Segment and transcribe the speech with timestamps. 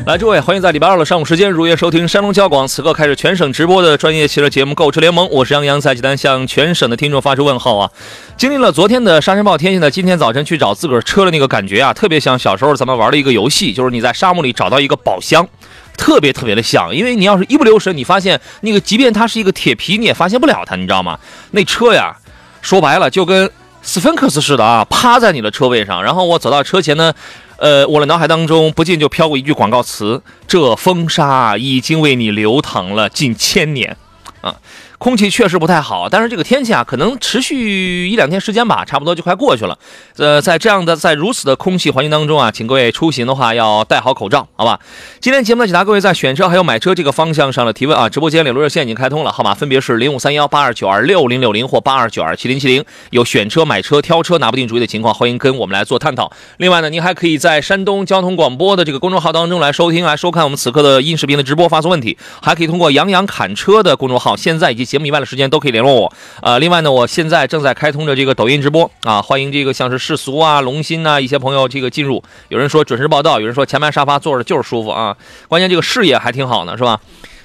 [0.06, 7.90] 来，诸位，欢迎在礼拜二的上午时间如约收听山东交广此刻开始全省直播的专业汽车节目《购车联盟》，我是杨洋，在济南向全省的听众发出问候啊！
[8.38, 15.46] 经历了昨天的沙尘暴天气呢，今天早晨去找自个儿车的那个感觉啊，特别像小时候咱们玩的一个游戏，就是你在沙漠里找到一个宝箱。
[15.98, 21.18] 特别特别的像，因为你要是一不留神，你发现那个，即便它是一个铁皮，你也发现不了它，你知道吗？
[21.50, 22.16] 那车呀，
[22.62, 23.50] 说白了就跟
[23.82, 26.02] 斯芬克斯似的啊，趴在你的车位上。
[26.02, 27.12] 然后我走到车前呢，
[27.60, 33.96] 呃，我的脑海当中不禁就飘过一句广告词：“这风沙已经为你流淌了近千年。”
[34.40, 34.56] 啊，
[35.00, 39.78] 空气确实不太好，但是这个天气啊，可能持续一两天时间吧，差不多就快过去了。
[40.18, 44.78] 呃，在这样的在如此的空气环境当中啊，请各位出行的话要戴好口罩，好吧？
[45.18, 48.10] 今天节目呢，解答各位在选车还有买车这个方向上的提问啊。
[48.10, 52.84] 直播间里路热线已经开通了，号码分别是零五三幺八二九二六零六零或八二九二七零七零。
[53.08, 56.30] 有选车、买车、挑车拿不定主意的情况，欢迎跟我们来做探讨。
[56.58, 66.12] 另外呢，您还可以在山东交通广播的这个公众号当中来收听、来收看我们此刻的音视频的直播，发送问题，还可以通过杨洋侃车的公众号，现在以及节目以外的时间都可以联络我。
[66.42, 72.20] 呃，另外呢，我现在正在开通着这个抖音直播啊，欢迎这个像是世俗啊、龙心呐一些朋友这个进入。
[72.48, 77.00] 有人说准时报道，有人说前排沙发坐着就是舒服啊，关键这个视野还挺好呢，是吧？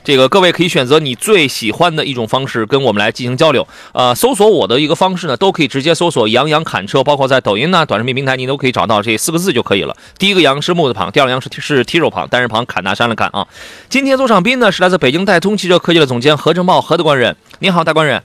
[0.06, 3.68] 这个各位可以选择你最喜欢的一种方式跟我们来进行交流。
[3.92, 9.98] 呃，搜索我的一个方式呢，都可以直接搜索“杨洋侃车”，包括在抖音呐、短视频平台，您都可以找到这四个字就可以了。
[10.20, 13.48] 第一个“杨”是木字旁，第二个“杨”是是提手旁，单人旁，侃大山的侃啊。
[13.90, 18.22] 今天做场宾呢是来自北京戴通汽车科技的总监何正茂何大官人，你好，大官人。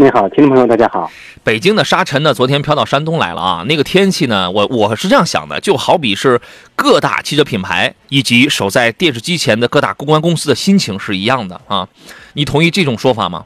[0.00, 1.10] 你好，听众朋友，大家好。
[1.44, 3.62] 北京的沙尘呢，昨天飘到山东来了啊。
[3.68, 6.40] 那个天气呢，我我是这样想的，就好比是
[6.74, 11.86] 各大汽车品牌以及守在电视机前的各大公关公司的心情是一样的啊。
[12.32, 13.44] 你同意这种说法吗？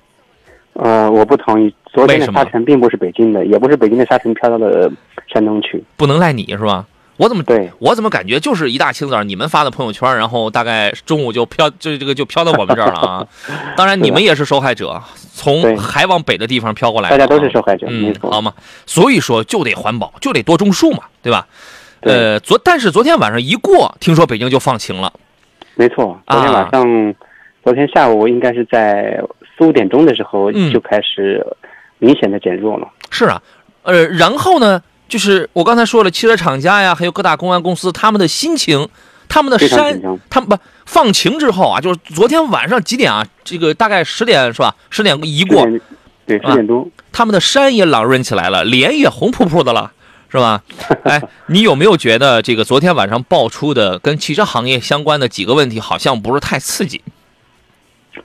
[0.74, 1.74] 呃，我不同意。
[1.92, 4.88] 昨天沙尘并不是北京的，也不是北京的沙尘飘到了
[5.32, 5.82] 山东去。
[5.96, 6.86] 不能赖你是吧？
[7.16, 13.26] 我怎么对我怎么感觉就是一大清早你们发的朋友圈，然后大概中午就飘就这个就飘到我们这儿了啊。
[13.76, 15.00] 当然你们也是受害者，
[15.32, 18.30] 从对还往北的地方飘过来大家都是受害者，没嗯，错。
[18.30, 18.52] 好嘛，
[18.86, 21.46] 所以说就得环保，就得多种树嘛，对吧？
[22.00, 25.12] 对呃，昨但是昨天晚上一过，听说北京就放晴了。
[25.76, 26.20] 没错。
[26.26, 27.14] 啊昨天晚上，
[27.62, 29.22] 昨天下午应该是在
[29.56, 31.46] 四五点钟的时候嗯就开始
[31.98, 32.86] 明显的减弱了。
[33.10, 33.40] 是啊，
[33.84, 38.88] 呃，然后呢，就是我刚才说了，汽车厂家呀，还有各大公安公司，他们的心情，
[39.28, 43.24] 他们的山，他们不放晴之后啊，就是昨天晚上几点啊？
[43.44, 44.74] 这个大概十点是吧？
[44.90, 45.64] 十点一过，
[46.26, 46.88] 对，啊十点多。
[47.12, 49.92] 他们的山也朗润起来了，脸也红扑扑的了，
[50.28, 50.62] 是吧？
[51.04, 57.00] 哎，你有没有觉得这个昨天晚上爆出的跟汽车行业相关的几个问题，好像不是太刺激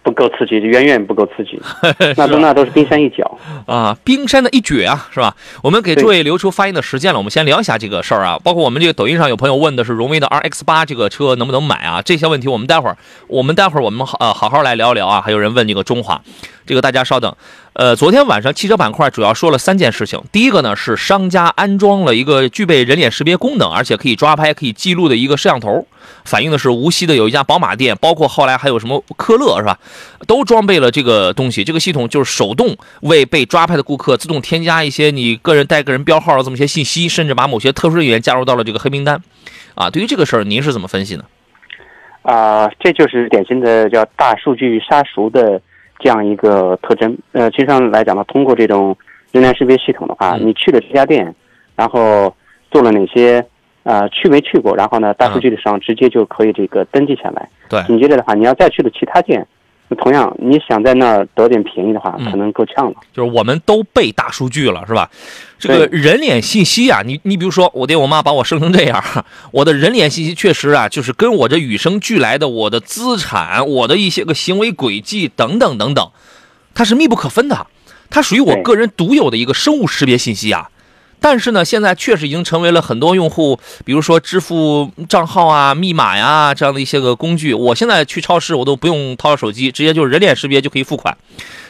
[0.04, 1.60] 不够刺激，远远不够刺激。
[2.16, 3.38] 那都那都是冰山一角。
[3.66, 3.98] 啊？
[4.04, 5.36] 冰山的一角啊，是吧？
[5.62, 8.40] 我们给诸位留出发言的时间了，我们先聊一下这个事儿啊。
[8.44, 12.02] 包括我们这个抖音上有朋友问的是荣威的 RX 八这个车能不能买啊？
[12.02, 15.22] 这些问题我们待会儿我们待会儿我们好呃好好来聊聊啊。
[15.22, 16.22] 还有人问这个中华，
[16.66, 17.36] 这个大家稍等。
[17.74, 20.22] 呃，昨天晚上汽车板块主要说了三件事情。
[20.32, 25.86] 第一个呢是商家安装了一个具备人脸识别功能，而且可以抓拍、可以记录的一个摄像头。
[26.26, 29.80] 反映的是无锡的有一家宝马店，包括后来还有什么科勒是吧，
[30.28, 31.64] 都装备了这个东西。
[31.64, 39.22] 这个系统就是手动为被抓拍的顾客自动添加一些你个人带个人标号的这么些信息，甚至把某些特殊人员加入到了这个黑名单。
[39.76, 41.24] 啊，对于这个事儿，您是怎么分析呢？
[42.24, 45.62] 啊、这就是典型的叫大数据杀熟的
[46.00, 47.16] 这样一个特征。
[47.34, 48.98] 呃，其实上来讲呢，通过这种
[49.32, 51.36] 人脸识别系统的话，嗯你去了这家店，
[51.76, 52.34] 然后
[52.72, 53.46] 做了哪些
[53.84, 57.48] 呃去没去过，然后呢，大数据上直接就可以这个登记下来。
[57.70, 59.46] 对紧接着的话，你要再去的其他店，
[59.88, 62.96] 那同样你想在那儿得点便宜的话，嗯可能够呛了。
[63.14, 65.10] 就是我们都被大数据了，是吧？
[65.60, 69.04] 这个人脸信息啊，你你比如说，我爹我妈把我生成这样，
[69.52, 76.12] 我的人脸信息确实啊，就是跟我这与生俱来的我的资产、我的一些个行为轨迹等等等等，
[76.74, 77.68] 它是密不可分的，
[78.10, 80.70] 它属于我个人独有的一个生物识别信息啊。
[81.20, 87.54] 但是呢，现在确实已经成为了很多用户，比如说支付账号啊、密码呀这样的一些个工具。
[87.54, 91.18] 我现在去超市，我都不用掏手机，直接就是人脸识别就可以付款。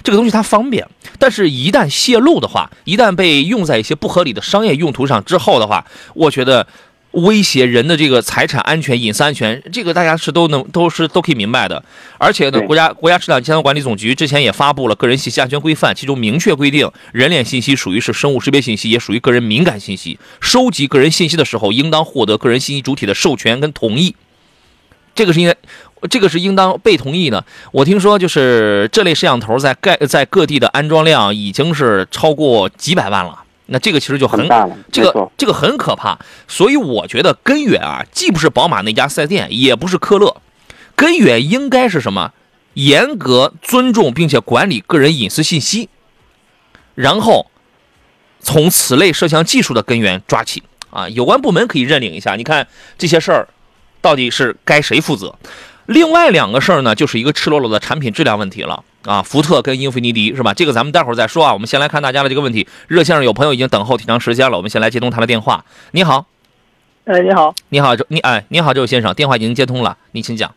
[0.04, 0.88] 这个东西它方便，
[1.18, 6.66] 但是一旦泄露的话，一旦被用在一些不合理的商业用途上之后的话，我觉得
[7.12, 11.84] 威胁人的这个财产安全、隐私安全，这个大家是都能都是都可以明白的。
[12.20, 20.20] 而且呢，国家国家质量监督管理总局之前也发布了个人信息安全规范，其中明确规定，人脸信息属于是生物识别信息，也属于个人敏感信息。
[20.40, 24.16] 收集个人信息的时候，应当获得个人信息主体的授权跟同意。
[25.16, 25.56] 这个是应该，
[26.10, 27.44] 这个是应当被同意呢。
[27.72, 33.44] 我听说，就是这类摄像头在盖在各地的安装量已经是超过几百万了。
[33.70, 34.48] 那这个其实就很
[34.92, 40.42] 这个，这个很可怕，所以我觉得根源啊，既不是宝马那家四 S 店，也不是科勒，
[40.96, 42.34] 根源应该是什么？
[42.76, 45.90] 严格尊重并且管理个人隐私信息，
[46.96, 47.50] 然后
[48.40, 51.10] 从此类摄像技术的根源抓起啊。
[51.10, 52.68] 有关部门可以认领一下，你看
[52.98, 53.48] 这些事儿
[54.02, 55.36] 到底是该谁负责？
[55.90, 60.54] 另外两个事儿呢，就是一个赤裸裸的产品质量问题了啊，福特跟英菲尼迪是吧？
[60.54, 61.52] 这个咱们待会儿再说啊。
[61.52, 62.68] 我们先来看大家的这个问题。
[62.88, 65.66] 热线上有朋友已经等候挺长时间了，我们先来接通他的电话。
[65.92, 66.28] 你好，
[67.06, 70.54] 哎，你好，你好，这你哎，你好，这位先生，电话已经接通了，你请讲。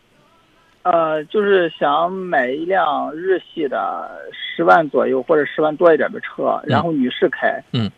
[0.83, 7.89] 呃，就是想买一辆日系的十万左右或者十万多一点的车，然后女士开，嗯，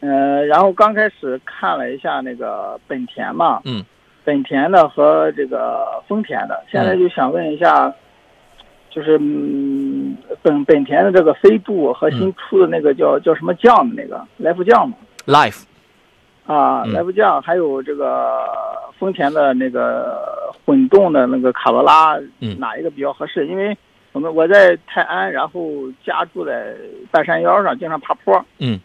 [0.00, 3.82] 呃，然后刚开始看了一下那个本田嘛，嗯，
[4.24, 7.92] 本田的和这个丰田的，现在就想问一下，
[8.88, 14.96] 就是嗯，本本田的这个飞度和新出的那个叫、叫什么酱的那个来福酱嘛
[15.26, 15.64] ，Life，
[16.46, 16.92] 啊，嗯。
[16.92, 18.48] 来福酱，还有这个
[18.98, 22.58] 丰田的那个混动的那个卡罗拉，嗯。
[22.58, 23.46] 哪一个比较合适？
[23.46, 23.76] 因为
[24.12, 25.68] 我们我在泰安，然后
[26.04, 26.74] 家住在
[27.10, 28.78] 半山腰上，经常爬坡，嗯，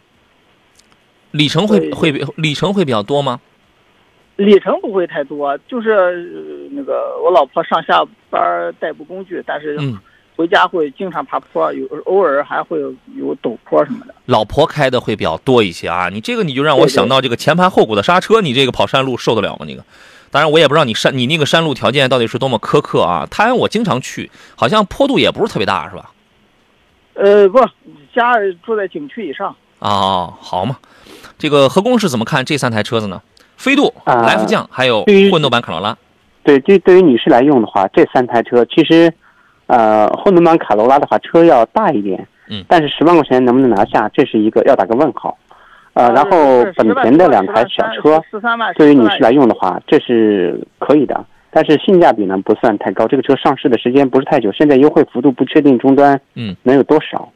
[1.30, 3.38] 里程会会比里程会比较多吗？
[4.38, 9.98] 里程不会太多，就是呃那个我老婆上下班代步工具，但是嗯，
[10.36, 14.14] 回家会经常爬坡，有偶尔还会有有陡坡什么的。
[14.26, 16.08] 老婆开的会比较多一些啊。
[16.08, 19.66] 你这个你就让我想到这个前盘后鼓的刹车，你这个跑山路受得了吗？
[19.66, 19.84] 那个，
[20.30, 23.26] 当然我也不知道你山你那个山路条件到底是多么苛刻啊。
[23.28, 26.12] 泰安我经常去，好像坡度也不是特别大，是吧？
[27.14, 27.58] 呃，不，
[28.14, 29.56] 家住在景区以上。
[29.80, 30.78] 哦，好嘛，
[31.36, 33.20] 这个何工是怎么看这三台车子呢？
[33.58, 35.94] 飞度、啊来福将还有混动版卡罗拉。
[36.42, 39.12] 对，对，对于女士来用的话，这三台车其实，
[39.66, 45.36] 呃，混动版卡罗拉的话，车要大一点，嗯但是十万块钱能不能拿下，这是一个要打个问号。
[45.92, 53.06] 呃，然后本田的两台小车，十三万对于女士来用的话，这是可以的，但是性价比呢不算太高。
[53.08, 57.32] 这个车上市的时间不是太久，现在优惠幅度不确定终端嗯，能有多少。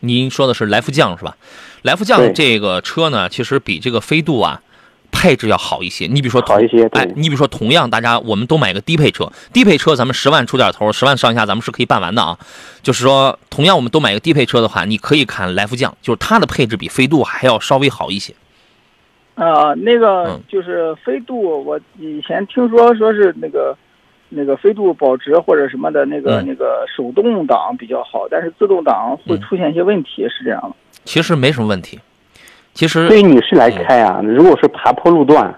[0.00, 1.36] 您说的是来福将是吧？
[1.82, 4.60] 来福将这个车呢，其实比这个飞度啊
[5.12, 6.06] 配置要好一些。
[6.06, 12.38] 你比如说同好一些对哎，你比如说同样大家我们都买个低配车，低配车咱们十万出点头，十万上下咱们是可以办完的啊。
[12.82, 18.34] 就是说，同样我们都买个低配车的话，你可以看来福将，就是它的配置比飞度还要稍微好一些。
[19.34, 23.74] 呃，那个嗯就是飞度，我以前听说说是那个
[24.28, 30.76] 那个飞度保值或者什么的那个、嗯那个手动挡比较好，但是自动挡会嗯出现一些问题，是这样的。
[31.04, 31.98] 其实没什么问题。
[32.80, 35.54] 其实对于女士来开啊，如果是爬坡路段，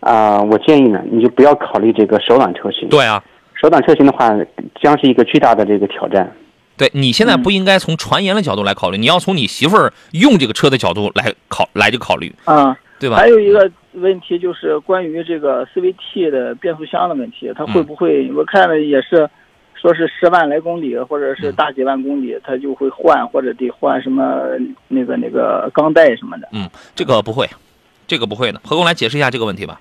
[0.00, 2.88] 啊、我建议呢，你就不要考虑这个手挡车型。
[2.88, 3.22] 对啊，
[3.52, 4.34] 手挡车型的话，
[4.80, 6.32] 将是一个巨大的这个挑战。
[6.78, 13.28] 对你现在不应该从传言的角度来考虑，你要从你媳妇儿用这个车的角度来考来去考虑，啊、对吧还？
[13.28, 18.32] 有一个问题就是关于这个 CVT 的变速箱的问题，它会嗯不会？
[18.32, 19.28] 我看了也是，
[19.84, 24.48] 说是十万来公里或者是嗯大几万公里，它就会换，或者得换什么
[24.88, 26.48] 那个那个钢带什么的。
[26.52, 27.46] 嗯，这个不会，
[28.06, 28.58] 这个不会的。
[28.64, 29.78] 何工来解释一下这个问题吧。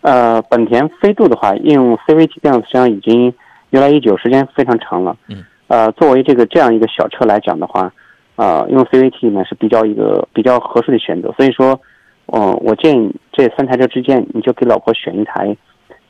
[0.00, 3.32] 呃，本田飞度的话，应用 CVT 变速箱已经
[3.70, 5.16] 由来已久，时间非常长了。
[5.28, 5.44] 嗯。
[5.68, 7.92] 呃，作为这个这样一个小车来讲的话，
[8.34, 11.32] 呃，用 CVT 呢是比较一个比较合适的选择。
[11.36, 11.80] 所以说，
[12.26, 15.56] 嗯、我建议这三台车之间，你就给老婆选一台，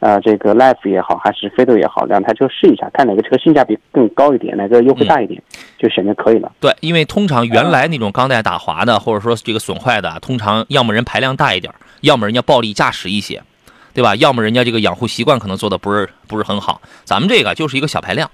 [0.00, 5.42] 呃，这个 Life 也好，还是飞度也好，两台车试一下，看哪个车性价比更高一点，哪个优惠大一点，
[5.76, 6.52] 就选就可以了。
[6.60, 13.42] 对，因为通常原来那种钢带打滑的，或者说这个损坏的，通常要么人排量大一点，要么人家暴力驾驶一些，
[13.92, 14.14] 对吧？
[14.14, 16.80] 要么人家这个养护习惯可能做的不是不是很好。
[17.02, 18.30] 咱们这个就是一个小排量，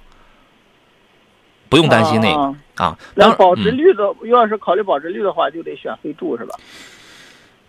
[1.71, 6.55] 不用担心那个啊那保值嗯率的，要是考虑保值率的话，就得选飞度是吧？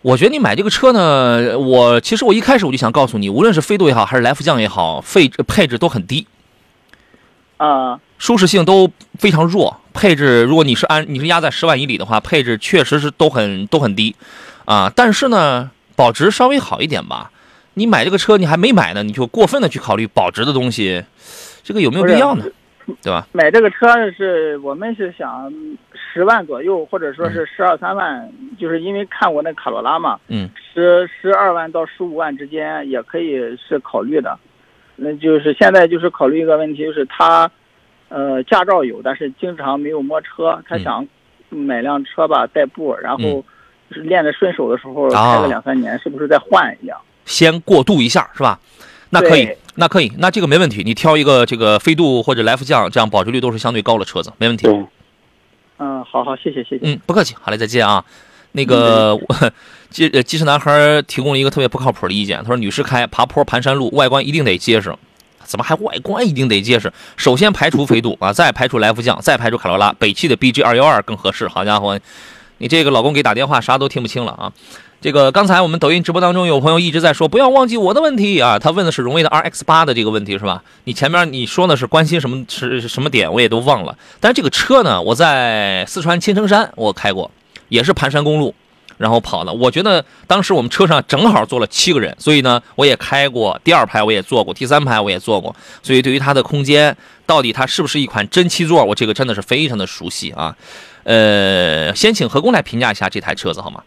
[0.06, 6.28] 我觉得你买这个车呢，我其实我一开始我就想告诉你，无论是飞度也好，还是来福将也好，配配置都很低，
[7.58, 14.16] 啊，舒适性都非常弱，配置如果你是按你是压在十万以里的话，配置确实是都很都很低
[14.66, 14.92] 啊。
[14.96, 17.32] 但是呢，保值稍微好一点吧。
[17.74, 21.04] 你买这个车你还没买呢，你就过分的去考虑保值的东西，
[21.64, 22.46] 这个有没有必要呢？
[23.02, 23.26] 对吧？
[23.32, 25.52] 买这个车是我们是想
[26.16, 34.40] 十万左右，或者说是十二三万，就是因为看过那卡罗拉嘛，嗯，十十二万到十五万之间也可以是考虑的。
[34.96, 37.52] 那就是现在就是考虑一个问题，就是他，
[38.08, 41.08] 呃，驾照有，但是经常没有摸车，他嗯想
[41.50, 43.44] 买辆车吧代步，然后
[43.90, 46.98] 就是练得顺手的时候啊开个两三年，是不是再换一辆？
[47.26, 48.58] 先过渡一下是吧？
[49.10, 50.82] 那可以，那可以，那这个没问题。
[50.86, 54.68] 你挑一个这个飞度或者来福将，这样保值率都是相对高的车子，没问题。
[55.78, 56.82] 对，嗯，好好，谢谢谢谢。
[56.84, 58.04] 嗯，不客气，好嘞，再见啊。
[58.54, 59.26] 那个，我
[59.90, 64.96] 机 呃机车男孩提供了一个特别不靠谱的意见，他说女士开爬坡盘山路，外观一定得结实。
[65.44, 66.92] 怎么还外观一定得结实？
[67.18, 71.48] 首先排除飞度啊，再排除来福将，再排除卡罗拉，北汽的 BG 二幺二更合适。
[71.48, 72.00] 好家伙，
[72.58, 74.52] 你这个老公给打电话啥都听不清了啊！
[75.06, 80.64] 这个刚才我们抖音直播当中有朋友一直在说不要忘记我的问题啊，他问的是荣威的 RX 八的这个问题是吧？
[80.86, 83.96] 你前面你说的是关心什么是什么点，我也都忘了。
[84.20, 87.30] 但是这个车呢，我在四川青城山我开过，
[87.70, 88.56] 也是盘山公路，
[88.98, 89.54] 然后跑的。
[89.54, 95.56] 我觉得当时我们车上正好坐了七个人，所以呢，我也开过第二排，我也坐过，第三排我也坐过。
[95.84, 96.98] 所以对于它的空间，
[97.28, 100.58] 到底它是不是一款真七座，我这个真的是非常的熟悉啊。
[101.04, 103.84] 呃，先请何工来评价一下这台车子好吗？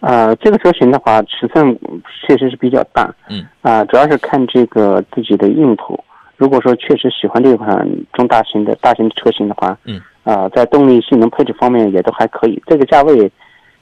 [0.00, 1.78] 呃，这个车型的话，尺寸
[2.26, 6.02] 确实是比较大，嗯，啊、主要是看这个自己的用途。
[6.36, 13.30] 如果说确实喜欢这款中大型的大型的车型的话，嗯，啊、在动力、性能、配置方面也都还可以，这个价位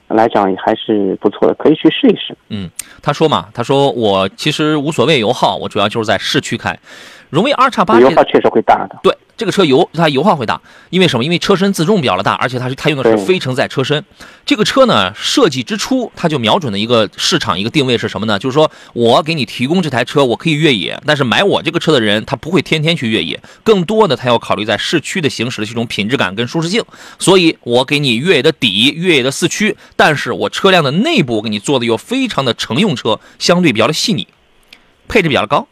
[0.09, 2.35] 来讲也还是不错的，可以去试一试。
[2.49, 2.69] 嗯
[3.01, 6.77] 他说嘛，他说我其实无所谓油耗，我主要就是在市区开。
[7.29, 8.99] 荣威 R 叉八油耗确实会大的。
[9.03, 10.59] 对这个车油它油耗会大，
[10.89, 11.23] 因为什么？
[11.23, 14.03] 因为车身自重比较的大，而且它是它用的是非承载车身。
[14.45, 18.37] 这个车呢，设计之初它就瞄准的一个市场一个定位是什么呢？
[18.37, 26.83] 就是说我给你提供这台车，我可以越野，但是买我这个车的人他不会天天去越野，更多的他要考虑在市区的行驶的这种品质感跟舒适性。
[27.17, 34.27] 所以我给你越野的底，越野的四驱，但是我车辆的内部我给你做的又非常的乘用车，相对比较的细腻，
[35.07, 35.65] 配置比较的高。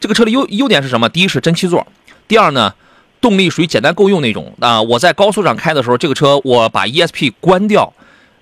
[0.00, 1.08] 这个车的优优点是什么？
[1.08, 1.86] 第一是真七座，
[2.26, 2.74] 第二呢，
[3.20, 7.92] 动力属于简单够用那种啊、我在高速上开的时候，这个车我把 ESP 关掉，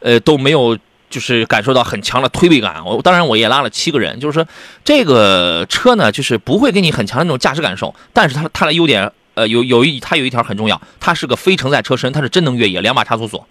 [0.00, 0.78] 呃都没有
[1.10, 2.84] 就是感受到很强的推背感。
[2.86, 4.46] 我当然我也拉了七个人，就是说
[4.84, 13.46] 这个车呢，就是不会给你很强的那种驾驶感受，但是它它的优点呃有有一它有一条很重要，它是个非承载车身，它是真能越野，两把差速锁。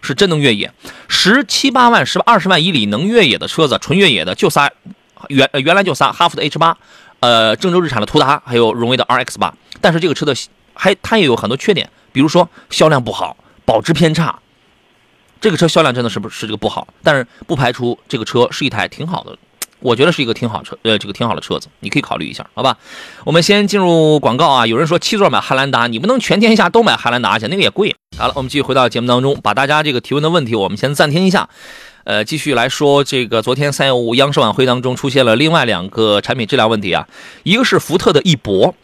[0.00, 0.72] 是真能越野，
[1.08, 4.70] 十七八万、十二十万以里能越野的车子，纯越野的就仨，
[5.26, 6.78] 原原来就仨，哈弗的 H 八，
[7.20, 9.54] 呃，郑州日产的途达，还有荣威的 RX 八。
[9.80, 10.34] 但是这个车的
[10.74, 14.38] 还它也有很多缺点，比如说销量不好，保值偏差。
[15.40, 19.38] 这个车销量真的是不是这个不好，但是不排除这个车是一台挺好的，
[19.78, 22.76] 我觉得是一个挺好车，呃，这个挺好的车子，你可以考虑一下，好吧？
[23.24, 24.66] 我们先进入广告啊。
[24.66, 27.94] 有人说七座买汉兰达，你不能全天下都买汉兰达去，那个也贵。
[28.18, 31.48] 好了，我们继续回到节目当中，把大家这个提问的问题我们先暂停一下。
[32.08, 37.06] 呃，继续来说，这个昨天三幺五央视晚会当中出现了另外两个产品质量问题啊，
[37.42, 38.74] 一个是福特的翼博，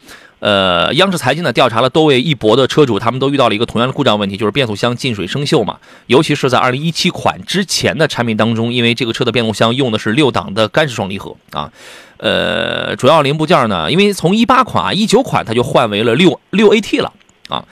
[0.40, 5.78] 呃，央视财经呢调查了多位翼博的车主，他们都遇到了一个同样的故障问题，就是变速箱进水生锈嘛。
[6.07, 11.73] 尤其是在二零一七款之前的产品当中，因为这个车的变速箱用的是六档的干式双离合啊，
[12.19, 17.11] 呃，主要零部件呢，因为从一八款啊、一九款它就换为了六六 AT 了
[17.49, 17.64] 啊。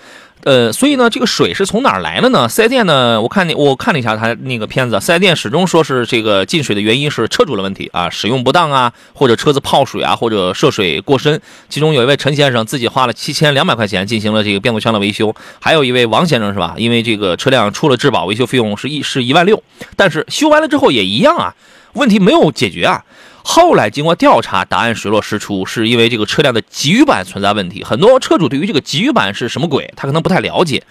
[0.45, 2.49] 呃，所以呢，这个水是从哪儿来的呢？
[2.49, 11.41] 四 S 店呢，我看你我看了一下他那个片子，四 S 店始终说是这个进水的原因是车主的问题啊，使用不当啊，或者车子泡水啊，或者涉水过深。
[11.69, 16.75] 其中有一位陈先生自己花了七千两百块钱进行了这个变速箱的维修，还有一位王先生是吧？
[16.77, 19.63] 因为这个车辆出了质保，维修费用是一是一万六，
[19.95, 21.55] 但是修完了之后也一样啊，
[21.93, 23.05] 问题没有解决啊。
[23.45, 27.83] 后来经过调查，答案水落石出，是因为这个车辆的给予板存在问题。
[27.83, 30.83] 很多车主对于这个给予板是什么鬼，他可能不太了解。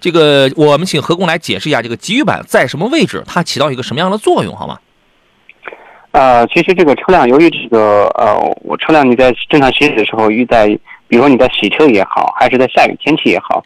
[0.00, 4.78] 这个我们请何工来解释一下，这个给予板在什么位置，它起到一个什么样的作用，好吗？
[6.12, 10.66] 呃，其实这个车辆由于这个呃，我车辆你在正常行驶的时候，遇在
[11.06, 13.62] 比如说你在洗车也好，还是在下雨天气也好，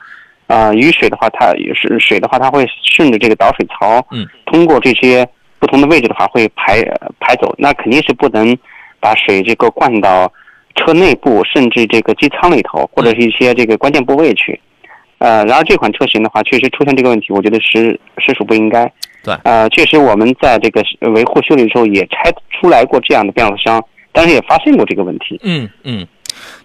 [0.49, 5.27] 啊、雨水的话，它也是水的话，它会顺着这个导水槽，嗯，通过这些
[5.63, 8.59] 不同的位置的话会排呃排走，那肯定是不能
[8.99, 10.31] 把水这个灌到
[10.75, 14.61] 车内部，甚至这个机舱里头，或者是一些这个关键部位去。
[15.19, 18.93] 呃，然而这款车型的话，确实出现这个问题，我觉得实实属不应该。
[19.23, 25.39] 对呃，确实我们在这个维护修理的时候也拆出来过这样的变速箱，但是也发现过这个问题。
[25.45, 26.05] 嗯嗯，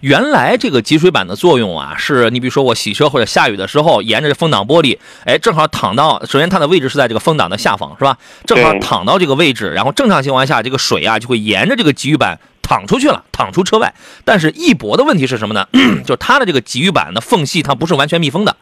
[0.00, 8.16] 原来这个集水板的作用啊，是你比如说我洗车或者下雨的时候，沿着风挡玻璃，哎，正好躺到，首先它的位置是在这个风挡的下方，是吧？
[8.46, 13.94] 正好躺到这个位置，然后正常情况下，这个水啊就会沿着这个集雨板淌出去了，淌出车外。
[14.24, 15.66] 但是翼博的问题是什么呢？
[16.04, 18.56] 就是它的这个集雨板的缝隙它不是完全密封的，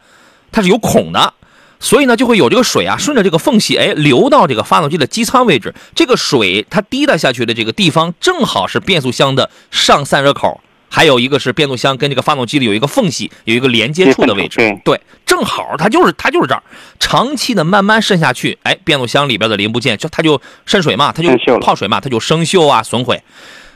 [0.51, 1.33] 它是有孔的。
[1.79, 5.75] 所以呢，就会有这个水啊，顺着这个缝隙，哎，流到这个发动机的机舱位置。
[5.93, 10.59] 这个水它滴答下去的这个地方，正好是变速箱的上散热口，
[10.97, 14.57] 还有一个是变速箱跟这个发动机里有一个缝隙，有一个连接处的位置。
[14.57, 16.63] 对对，正好它就是它就是这儿，
[16.99, 23.21] 长期的慢慢渗下去，哎，变速箱里边的零部件就它就渗水嘛，它就泡水嘛，它就生锈啊，损毁。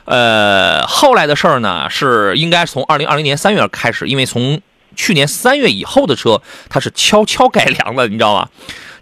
[0.04, 4.60] 呃，后来的事儿呢，是应该从二零二零年三月开始，因为从
[4.96, 8.48] 去年三月以后的车，它是悄悄改良的，你知道吗？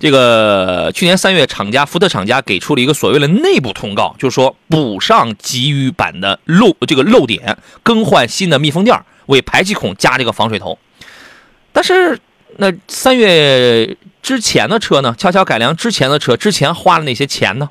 [0.00, 10.78] 这个去年三月，厂家福特厂家给出了一个所谓的内部通告，就是说补上集雨板的漏这个漏点，更换新的密封垫，为排气孔加这个防水头。
[11.70, 12.18] 但是
[12.56, 17.68] 那三月之前的车呢，悄悄改良之前的车，之前花了那些钱呢，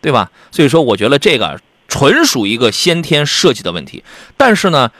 [0.00, 0.30] 对吧？
[0.52, 4.04] 所以说，我觉得这个纯属一个先天设计的问题。
[4.36, 4.92] 但是呢，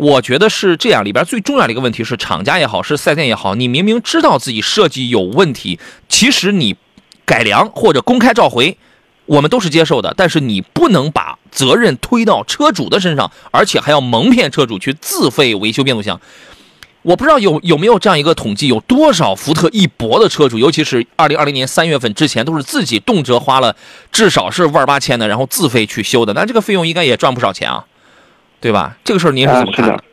[0.00, 5.78] 我觉得是这样，里边最重要的一个问题是，厂家也好，是四 S 店也好，你明明知道自己设计有问题，
[6.08, 6.74] 其实你
[7.26, 8.78] 改良或者公开召回，
[9.26, 16.18] 我们都是接受的，但是你不能把责任推到车主的身上，而且还要蒙骗车主去自费维修变速箱。
[17.02, 23.76] 我不知道有有没有这样一个统计，有多少福特翼博的车主，尤其是二零二零年三月份之前，都是自己动辄花了
[24.10, 27.84] 至少是万八千的，然后自费去修的，那这个费用应该也赚不少钱啊，
[28.60, 28.96] 对吧？
[29.02, 30.04] 这个事儿您是怎么看的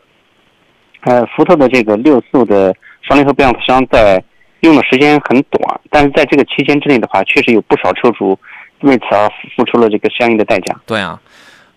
[1.01, 4.21] 呃，福特的这个六速的双离合变速箱在
[4.61, 8.37] 用的时间很短，但是在这个期间之内的话，确实有不少车主
[8.81, 10.75] 为此而付出了这个相应的代价。
[10.85, 11.21] 对啊，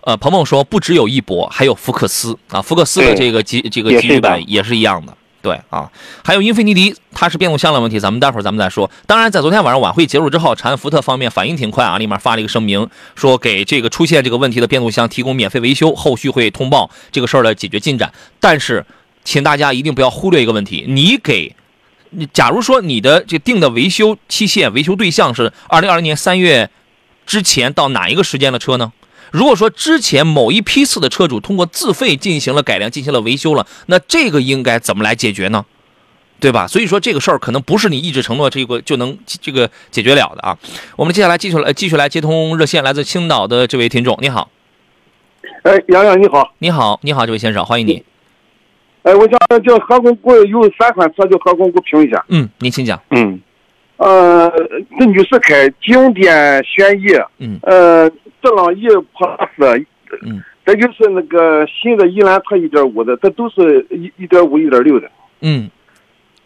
[0.01, 5.17] 呃，鹏鹏说不只有一博，还有福克斯啊，福克斯的这个机这个也是集雨板也是一样的。
[5.43, 5.91] 对啊，
[6.23, 8.91] 还有英菲尼迪，它是变速箱的问题，咱们待会儿咱们再说。
[9.07, 18.13] 当然，在昨天晚上晚会结束之后，长安福特方面反应挺快啊，立马发了一个声明，说给这个出现这个问题的变速箱提供免费维修，后续会通报这个事儿的解决进展。
[18.39, 18.85] 但是，
[19.25, 21.55] 请大家一定不要忽略一个问题，你给。
[22.33, 26.69] 假如说你的这定的维修期限、维修对象是二零二零年三月
[27.25, 28.93] 之前到哪一个时间的车呢？
[29.33, 35.65] 如果说之前某一批次的车主通过自费进行了改良、进行了维修了，那这个应该怎么来解决呢？
[36.41, 36.67] 对吧？
[36.67, 40.57] 所以说这个事儿可能不是你一纸承诺这个就能这个解决了的啊。
[40.97, 44.51] 我们接下来继续来继续来接通热线，来自青岛的这位听众，你好，
[45.65, 48.03] 哎，洋洋你好，你好，你好，这位先生，欢迎你。
[49.03, 52.25] 哎，我想叫何工给我有三款车，叫何工给我评一下。
[52.29, 52.99] 嗯，您请讲。
[53.11, 53.39] 嗯，
[54.01, 54.51] 呃，
[54.99, 57.09] 这女士开经典轩逸，
[57.39, 58.11] 嗯呃，
[58.43, 59.85] 这朗逸 Plus，
[60.23, 65.11] 嗯，这就是那个新的伊兰特一点五的，这都是一一点五、一点六的。
[65.43, 65.69] 嗯，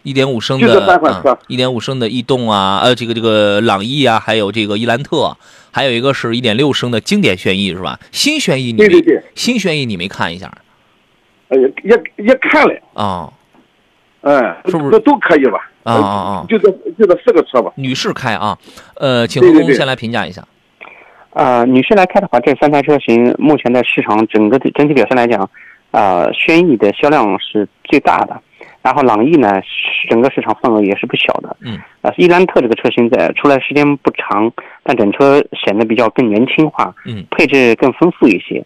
[0.03, 5.37] 一点五升就这的三款车啊，一点五升的逸动啊，呃，这个这个朗逸啊，还有这个伊兰特，
[5.71, 8.01] 还有一个是一点六升的经典轩逸是吧？
[8.11, 10.53] 新轩逸你没对对对，新轩逸你没看一下
[11.51, 13.33] 哎呀，也也看了，啊？
[14.25, 15.71] 嗯，是不是这都可以吧？
[15.83, 16.47] 啊啊啊！
[16.49, 17.71] 就这就这四个车吧。
[17.77, 18.57] 女士开啊，
[18.97, 20.43] 呃，请何工先来评价一下。
[21.35, 25.51] 啊，女士来开的话，这三台车型目前的市场整个的整体表现来讲，
[25.91, 28.41] 啊，轩逸的销量是最大的，
[28.81, 29.61] 然后朗逸呢，
[30.09, 31.55] 整个市场份额也是不小的。
[31.61, 31.79] 嗯。
[32.01, 34.51] 啊，伊兰特这个车型在出来时间不长，
[34.83, 38.65] 但整车显得比较更年轻化，嗯配置更丰富一些。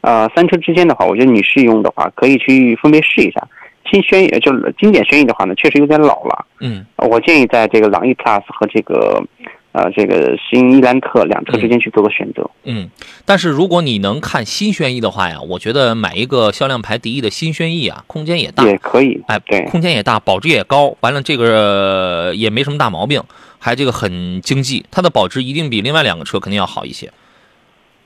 [0.00, 3.46] 呃，三车之间的话，我觉得女士用的话，可以去分别试一下。
[3.94, 6.44] 新轩逸就是经典轩逸的话呢，确实有点老了。
[6.58, 9.22] 嗯呃我建议在这个朗逸 Plus 和这个，
[9.70, 12.50] 呃，这个新伊兰特两车之间去做个选择。
[12.64, 12.90] 嗯，
[13.24, 23.22] 但是如果你能看新轩逸的话呀，我觉得买一个销量排第一的新轩逸啊，空间也大，也可以，哎，对，空间也大，保值也高，完了这个呃也没什么大毛病，
[23.60, 27.12] 还这个很经济，它的保值一定比另外两个车肯定要好一些。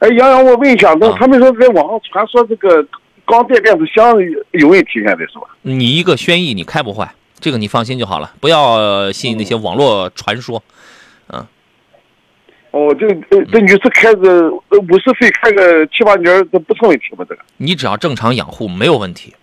[0.00, 2.86] 哎，杨洋，我问一下，那啊他们说在网上传说这个
[3.28, 5.42] 钢带变速箱有有问题，现在是吧？
[5.62, 10.62] 你一个轩逸你开不坏，这个你放心就好了，不要信那些网络传说。
[11.28, 11.46] 嗯
[12.70, 14.30] 哦，这呃这女士开着
[14.68, 17.24] 呃五十岁开个七八年，这不成问题吧？
[17.28, 17.42] 这个。
[17.58, 19.34] 你只要正常养护没有问题。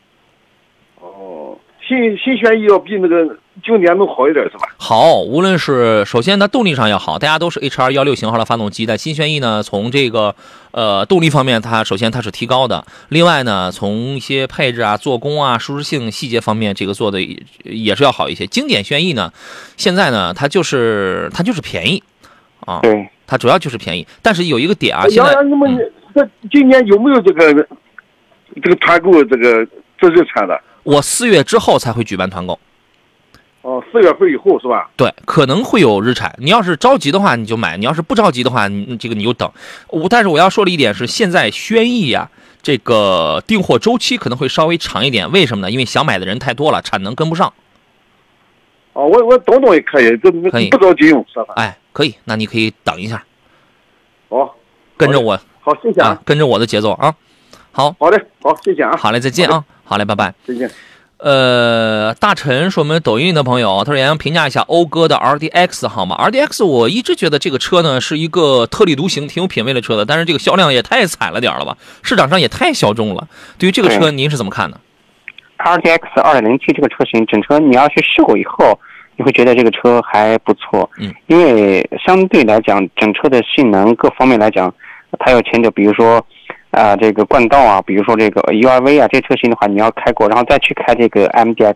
[1.86, 4.68] 哦，新新轩逸要比那个经典能好一点是吧？
[4.78, 10.36] 好，无论是首先它动力上要好，大家都是 HR 幺六型号的发动机，但新轩逸呢，从这个
[10.72, 18.48] 呃动力方面，它首先它是提高的，另外呢，从一些配置啊、做工啊、舒适性细节方面，这个做的也也是要好一些。
[18.48, 19.32] 经典轩逸呢，
[19.78, 22.04] 现在呢，它就是它就是便宜
[22.62, 25.34] 啊，对，它主要就是便宜，但是有一个点啊，现在
[26.14, 27.54] 这今年有没有这个
[28.64, 29.68] 这个团购这个
[30.00, 30.60] 这日产的。
[30.86, 32.58] 我四月之后才会举办团购。
[33.64, 34.88] 哦，四月份以后是吧？
[34.96, 36.36] 对，可能会有日产。
[36.38, 39.52] 你要是着急的话，你就买；你要是不着急的话，你这个你就等。
[39.88, 42.30] 我但是我要说的一点是，现在轩逸呀，
[42.62, 45.32] 这个订货周期可能会稍微长一点。
[45.32, 45.72] 为什么呢？
[45.72, 47.52] 因为想买的人太多了，产能跟不上。
[48.94, 51.56] 哦，我我等等也可以，这可以不着急用是吧？
[51.56, 53.26] 哎，可以，那你可以等一下，
[54.30, 54.52] 哦，
[54.96, 57.16] 跟着我好，谢谢啊啊，，跟着我的节奏啊。
[57.72, 59.66] 好，好的，好，谢谢啊，好嘞，再见啊。
[59.86, 60.34] 好嘞，拜拜。
[60.46, 60.70] 再见。
[61.18, 73.28] 呃，大陈是我们抖音的朋友，他说：“杨洋评价一下讴歌的 RDX 好吗？RDX 我一直觉得这个车呢是一个特立独行、挺有品位的车的，但是这个销量也太惨了点儿了吧，市场上也太小众了。
[73.58, 74.80] 对于这个车，您是怎么看的
[75.58, 78.78] ？RDX 2.0T 这个车型，整车你要去试过以后，
[79.16, 80.88] 你会觉得这个车还不错。
[81.00, 84.72] 嗯，因为相对来讲，整车的性能各方面来讲，
[85.18, 86.24] 它要前者，比如说
[86.76, 91.76] 啊、这个冠道啊，比如说这个 URV 啊，这些车型的话，你要开过，然后再去开这个 MDX。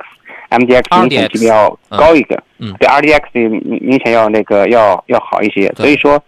[0.50, 6.20] MDX 明显级别要高一个，嗯对 RDX 明明显要那个要要好一些，所以说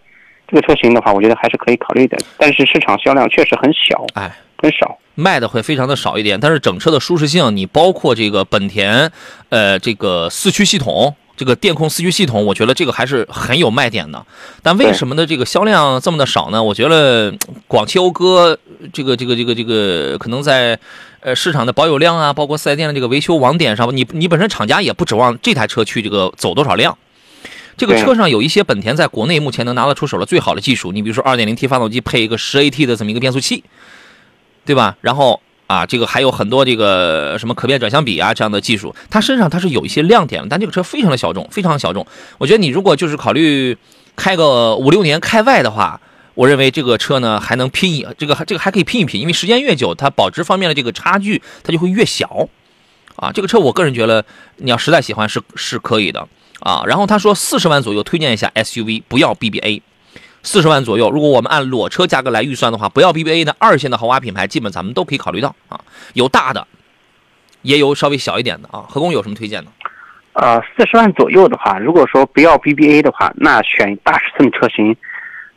[0.47, 4.95] 这个车型的话，我觉得还是可以考虑的，但是市场销量确实很小，哎，很少。
[5.15, 9.11] 卖的会非常的少一点，但是整车的舒适性，你包括这个本田，
[9.49, 14.23] 呃，这个四驱系统，这个电控四驱系统，我觉得这个还是很有卖点的。
[14.61, 15.25] 但为什么呢？
[15.25, 16.61] 这个销量这么的少呢？
[16.61, 17.33] 我觉得
[17.67, 18.55] 广汽讴歌
[18.93, 20.77] 这个这个这个这个可能在
[21.19, 26.95] 呃市场的保有量啊，包括四 S 店的这个维修网点上，你你本身厂家也不指望这台车去这个走多少量。
[27.75, 33.63] 这个车上有一些本田在国内目前能拿得出手的最好的技术，你比如说 2.0T 发动机配一个 10AT 的这么一个变速器，
[34.63, 34.95] 对吧？
[35.01, 42.05] 然后啊，这个还有很多这个什么可变转向比啊这样的技术，它身上它是有一些亮点的，但这个车非常的小众，非常小众。
[42.37, 43.77] 我觉得你如果就是考虑
[44.17, 46.01] 开个五六年开外的话，
[46.33, 52.49] 我认为这个车呢还能拼一这个这个还可以拼一拼，因为时间越久，它保值方面的这个差距它就会越小。
[53.15, 54.25] 啊，这个车我个人觉得
[54.57, 56.27] 你要实在喜欢是是可以的
[56.59, 56.83] 啊。
[56.85, 59.81] 然后他说四十万左右推荐一下 SUV，不要 BBA。
[60.43, 65.79] 四十万左右，如果我们按裸车价格来预算的话，不要 BBA 的二线的豪华品牌，基本咱们都可以考虑到啊。
[66.13, 66.65] 有大的，
[67.61, 68.85] 也有稍微小一点的啊。
[68.89, 69.71] 何工有什么推荐的？
[70.33, 74.95] 呃，四十万左右的话，如果说不要 BBA 的话，那选大尺寸车型，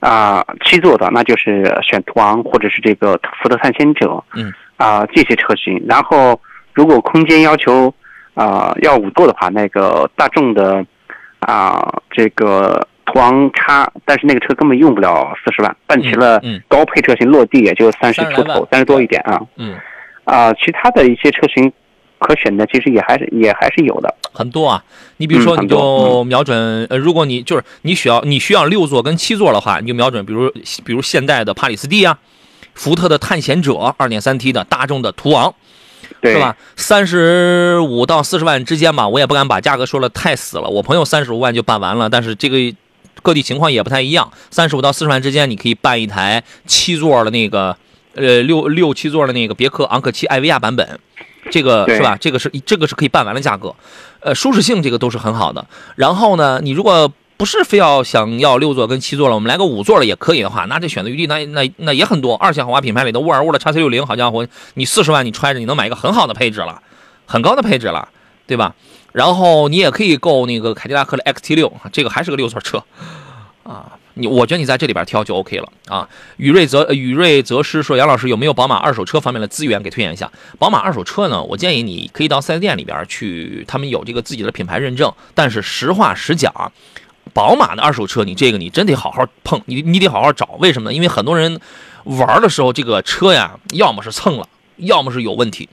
[0.01, 5.81] 啊、七座的，那就是选途昂或者是这个福特探险者，嗯，啊、这些车型。
[5.88, 6.38] 然后，
[6.73, 7.94] 如果空间要求
[8.35, 10.85] 啊、要五座的话，那个大众的
[11.38, 19.40] 啊、这个途昂叉，但是那个车根本用不了四十万，办齐了高配车型落地也就三十30出头，三十多一点啊。
[19.57, 19.75] 嗯，
[20.25, 21.73] 啊、其他的一些车型
[22.19, 24.14] 可选的，其实也还是也还是有的。
[24.33, 24.83] 很多啊。
[25.19, 30.51] 你比如说，你就瞄准，呃，如果你就是你需要你需要六座跟七座的话，你就瞄准，比如
[30.85, 32.19] 比如现代的帕里斯蒂啊，
[32.75, 35.55] 福特的探险者二点三 T 的，大众的途昂，
[36.21, 36.57] 对，是吧？
[36.75, 40.69] 三十五到四十万之间吧，我也不敢把价格说的太死了。
[40.69, 42.57] 我朋友三十五万就办完了，但是这个
[43.22, 44.31] 各地情况也不太一样。
[44.50, 47.77] 三十五到四十万之间，你可以办一台七座的那个，
[48.14, 50.98] 呃，六六七座的那个别克昂科旗艾维亚版本，
[51.50, 52.16] 这个是吧？
[52.20, 53.74] 这个是这个是可以办完的价格，
[54.20, 55.66] 呃，舒适性这个都是很好的。
[55.96, 62.37] 然后呢，你如果不是非要想要六座跟七座了，我们来个五座的也可以的话，那这选择余地那那那也很多。
[62.37, 66.81] 二线豪华品牌里的沃尔沃的 x C 六零，好家伙，你四十万你揣着，你能买一个很好的配置了，
[67.27, 68.09] 很高的配置了，
[68.46, 68.74] 对吧？
[69.14, 72.83] 然后你也可以购那个凯迪拉克的 XT 六，这个还是个六座车，
[73.62, 76.09] 啊，你我觉得你在这里边挑就 OK 了啊。
[76.37, 80.29] 宇瑞泽呃宇瑞泽师说，杨老师有没有宝马二手车方面的资源给推荐一下？
[80.59, 85.12] 宝马二手车呢，我建议你可以到 4S 店里边去，他们有这个自己的品牌认证。
[85.33, 86.53] 但是实话实讲，
[87.33, 90.57] 宝马的二手车，你这个你真得好好碰，你你得好好找。
[90.59, 90.92] 为什么呢？
[90.92, 91.61] 因为很多人
[92.03, 94.48] 玩的时候，这个车呀，要么是蹭了，
[94.79, 95.68] 要么是有问题。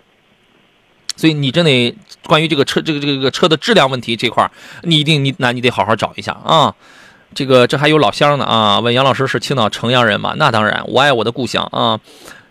[1.21, 4.49] 所以你真得关于这个车这个这个这个车的质量问题这块，
[4.81, 6.73] 你一定你那你得好好找一下啊。
[7.36, 10.34] 这个这还有老乡呢啊，问杨老师是青岛城阳人吗？
[10.38, 11.99] 那当然，我爱我的故乡啊。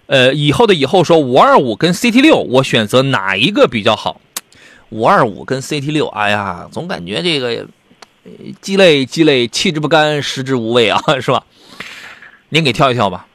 [0.06, 4.20] 呃，以后的以后说五二五跟 CT 六，我选择哪一个比较好？
[4.90, 7.66] 五二五跟 CT 六，哎呀，总感觉这个
[8.60, 11.42] 鸡肋鸡肋，弃之不甘，食之无味啊， 是吧？
[12.50, 13.26] 您给挑一挑吧。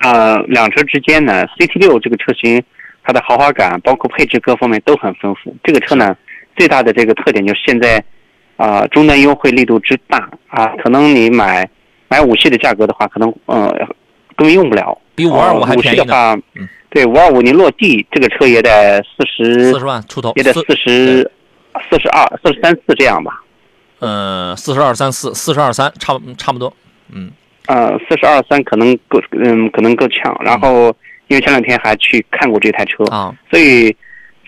[0.00, 2.62] 呃，两车之间呢，CT 六这个车型，
[3.04, 5.54] 它的豪华感包括配置各方面都很丰富。
[5.64, 6.16] 这个车呢，
[6.56, 8.02] 最大的这个特点就是现在，
[8.56, 11.68] 啊、终端优惠力度之大啊、可能你买
[12.08, 13.68] 买五系的价格的话，可能呃
[14.36, 14.96] 根本用不了。
[15.14, 21.30] 比525呃还便宜呢五系的话，嗯对，五二五你落地这个车也得四十四十万出头，也得四十
[21.90, 23.42] 四十二、四十三四这样吧。
[23.98, 26.72] 呃四十二三四四十二三差不差不多，
[27.12, 27.30] 嗯
[27.66, 30.36] 呃，四十二三可能够，嗯，可能够呛。
[30.44, 30.94] 然后
[31.28, 33.90] 因为前两天还去看过这台车，啊，所以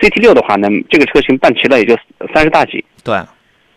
[0.00, 1.96] CT 六的话呢，这个车型办齐了也就
[2.34, 2.84] 三十大几。
[3.02, 3.22] 对，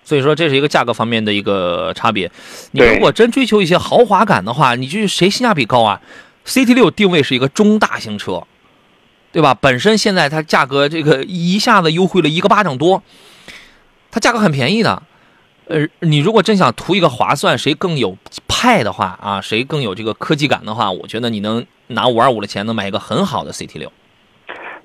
[0.03, 2.29] 所以说这是一个价格方面的一个差别。
[2.71, 6.01] 你如果真追求一些豪华感的话，你就是谁性价比高啊
[6.45, 8.43] ？CT 六定位是一个中大型车，
[9.31, 9.53] 对吧？
[9.53, 13.03] 本身现在它价格这个一下子优惠了一个巴掌多，
[14.11, 15.03] 它价格很便宜的。
[15.67, 23.91] 呃，你如果真想图一个划算，谁更有派的话啊，谁更有这个科技感的话，我觉得你能拿五二五的钱能买一个很好的 CT 六。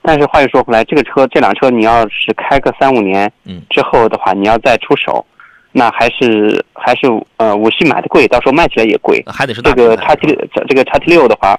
[0.02, 5.24] 但是话又说回来，这个车这辆车你要是开个三五年嗯之后的话，你要再出手，
[5.70, 9.22] 那还是还是呃五系买的贵，到时候卖起来也贵。
[9.26, 11.56] 还得是这个品牌 x T 六这个叉 T 六的话，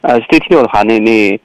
[0.00, 1.40] 呃 CT 六的话，那那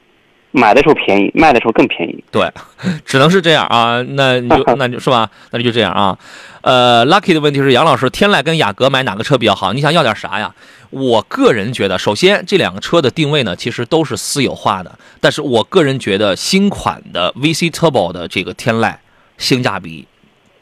[0.52, 2.24] 买的时候便宜，卖的时候更便宜。
[2.32, 2.52] 对，
[3.06, 4.02] 只能是这样啊。
[4.10, 6.18] 那你就 那就是吧，那就这样啊。
[6.62, 9.74] 呃，Lucky 的问题是杨老师，天籁跟雅阁买哪个车比较好？
[9.74, 10.54] 你想要点啥呀？
[10.90, 18.96] 我个人觉得，首先这两个车的定位呢，其实都是私有化的，但是我个人觉得新款的 VC Turbo 的这个天籁
[19.38, 20.08] 性价比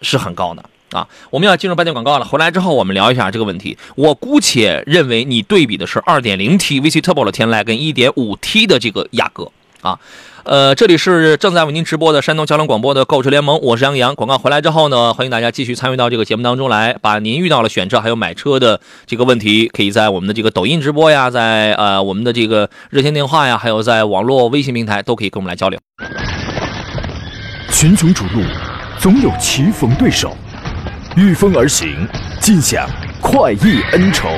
[0.02, 0.64] 是很高的。
[0.92, 2.24] 啊，我们要进入半点广告了。
[2.24, 3.78] 回来之后，我们聊一下这个问题。
[3.96, 9.52] 我姑且认为你对比的是 2.0T VC Turbo 的天籁跟 1.5T 的这个雅阁
[9.88, 10.00] 啊。
[10.44, 14.16] 呃，这里是正在为您直播的山东交通广播的购车联盟，我是杨洋。
[14.16, 25.78] 广告回来之后呢，欢迎大家继续参与到这个节目当中来，把您遇到了选车还有买车的这个问题，可以在我们的这个抖音直播呀，在呃我们的这个热线电话呀，还有在网络微信平台都可以跟我们来交流。
[27.74, 28.42] 群雄逐鹿，
[28.98, 30.36] 总有棋逢对手，
[31.18, 32.08] 御风而行，
[32.40, 32.90] 尽享
[33.22, 34.30] 快意恩仇。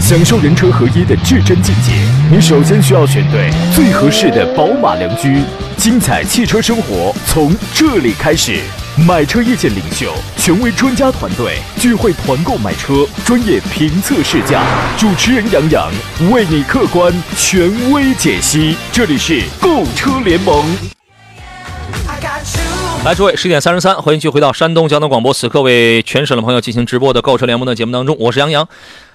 [0.00, 1.92] 享受人车合一的至臻境界，
[2.32, 5.42] 你首先需要选对最合适的宝马良驹。
[5.76, 8.60] 精彩汽车生活从这里开始。
[9.04, 14.62] 买车意见领袖，权威专家团队聚会团购买车，专业评测试驾，
[14.96, 15.90] 主持人杨洋
[16.30, 18.76] 为你客观权威解析。
[18.92, 20.64] 这里是购车联盟。
[23.04, 28.68] 来，诸位，十点三十三，欢迎继续回到山东交通广播，此刻为全省的朋友进行直播的购车联盟的节目当中，我是杨洋。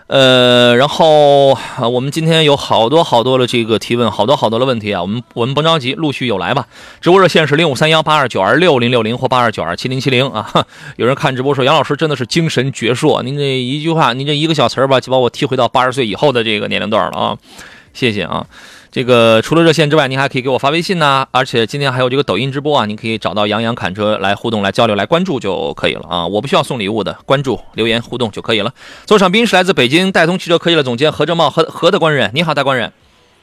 [0.08, 1.58] 呃，然后，
[1.90, 6.68] 我们今天有好多好多的这个提问，好多好多的问题啊，我们我们甭着急，陆续有来吧。
[7.02, 10.66] 直播热线是零五三幺八二九二六零六零或八二九二七零七零啊。
[10.98, 17.38] 有人看直播说，杨老师真的是精神矍铄，您这一句话，您这一个小词儿吧，就把我踢回到八十岁以后的这个年龄段了啊，
[17.94, 18.46] 谢谢啊。
[18.96, 26.26] 这个除了热线之外，您还可以给我发微信呐、而且今天还有这个抖音直播啊，您可以找到杨洋侃车来互动、来交流、来关注就可以了啊。
[26.26, 28.72] 我不需要送礼物的，关注、留言、互动就可以了。
[29.04, 32.90] 座上宾是来自北京戴通汽车科技的总监何正茂，何何的官人，你好，大官人。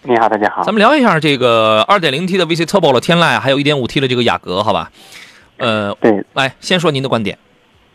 [0.04, 0.72] 你好，大家好咱。
[0.72, 4.90] 们聊一下这个 2.0T 的 VC Turbo 的天籁，还有 1.5T 的这个雅阁，好吧？
[5.58, 7.36] 呃，对，来先说您的观点。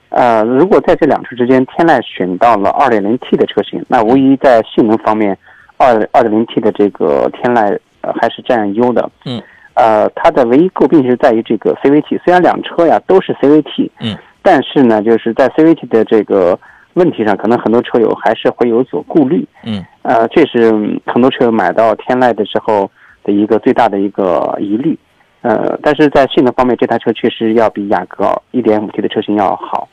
[0.09, 5.35] 呃，如果在这两车之间，天籁选到了 2.0T 的车型，那无疑在性能方面
[5.77, 9.09] ，2 2.0T 的这个天籁呃还是占优的。
[9.25, 9.41] 嗯。
[9.73, 16.59] 呃，它的唯一诟病是在于这个 CVT，虽然两车呀都是 CVT，嗯，但是呢，就是在 CVT 的这个
[16.95, 19.47] 问题上，可能很多车友还是会有所顾虑。
[19.63, 22.89] 嗯，呃，这是嗯很多车友买到天籁的时候
[23.23, 24.97] 的一个最大的一个疑虑。
[25.43, 29.87] 呃，但是在性能方面，这台车确实要比雅阁 1.5T 的车型要好。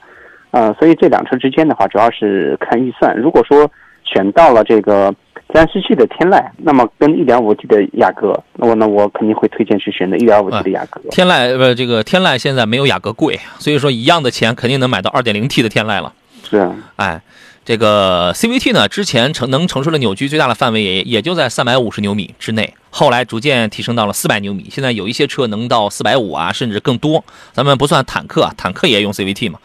[0.51, 3.14] 呃，所以这两车之间的话，主要是看预算。
[3.14, 3.70] 如果说
[4.03, 5.14] 选到了这个
[5.49, 11.01] 自然吸气的天籁，那么跟一点五 T 的雅阁，那我那我肯定会推荐去选择一点五 T 的雅阁。
[11.11, 16.13] 天籁呃，这个天籁现在没有雅阁贵，所以说一样的钱肯定能买到二点零 T 的天籁了。
[16.49, 17.23] 是啊，哎，
[17.65, 27.25] 这个 CVT 呢，之前承能承受的扭矩最大的范围也也就在三百五十牛米之内，后来逐渐提升到了四百牛米，现在有一些车能到四百五啊，甚至更多。
[27.53, 29.61] 咱们不算坦克啊，坦克也用 CVT 嘛。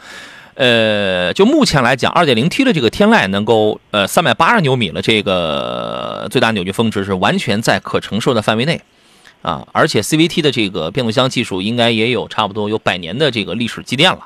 [0.60, 8.82] 呃，就目前来讲，2.0T 的这个天籁能够呃380牛米的，这个最大扭矩峰值是完全在可承受的范围内
[9.42, 14.20] 啊，而且 CVT 的这个变速箱技术应该也有差不多有百年的这个历史积淀了。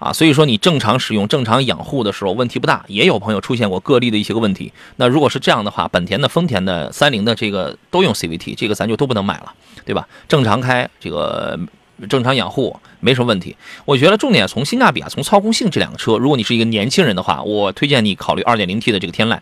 [0.00, 4.72] 啊，所以说你正常使用、正常养护的时候问题不大，也有朋友出现过个例的一些个问题。
[4.96, 10.08] 那如果是这样的话，本田的、丰田的、三菱的这个都用 CVT，这个咱就都不能买了，对吧？
[10.26, 11.56] 正常开，这个
[12.08, 13.56] 正常养护没什么问题。
[13.84, 19.38] 我觉得重点从性价比啊，从操控性这两个车，如果你是一个年轻人的话，我推荐你考虑 2.0T 的这个天籁。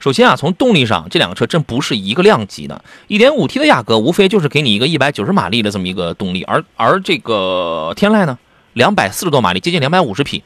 [0.00, 2.82] 首先啊，从动力上，这两个车真不是一个量级的。
[3.08, 8.38] 1.5T 的雅阁无非就是给你一个190马力的这么一个动力，而而这个天籁呢？
[8.74, 10.42] 两百四十多马力，接近两百五十匹。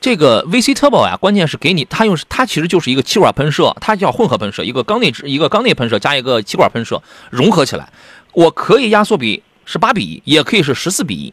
[0.00, 7.88] 这个 VC Turbo 呀，关键是给你它用它其实就是一个气管喷射，它叫混合喷射，一个缸内一个缸内喷射加一个气管喷射融合起来。
[8.34, 11.32] 我可以压缩比是八比一，也可以是十四比一。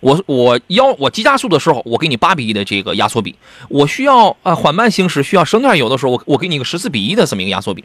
[0.00, 3.34] 我我要我急加速的时候，我给你八比一的这个压缩比；
[3.68, 7.84] 我需要、呃、缓慢行驶需要省点油的时候，我我给你个十四比一的这么一个压缩比。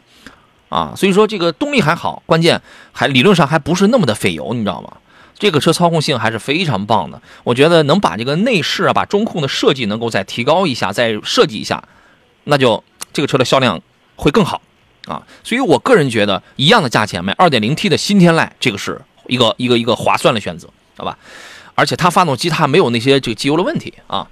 [0.68, 2.60] 啊，所以说这个动力还好，关键
[2.92, 4.96] 还理论上还不是那么的费油，你知道吗？
[5.38, 11.86] 这个车操控性还是非常棒的，我觉得能把这个内饰啊，把中控的设计能够再提高一下，再设计一下，
[12.44, 12.82] 那就
[13.12, 13.80] 这个车的销量
[14.16, 14.62] 会更好
[15.06, 15.22] 啊。
[15.44, 21.16] 所以我个人觉得，一样的价钱买 2.0T 的新天籁，这个是一个一个一个划算的选择，好吧？
[21.74, 24.26] 而且它发动机它没有那些这个机油的问题啊。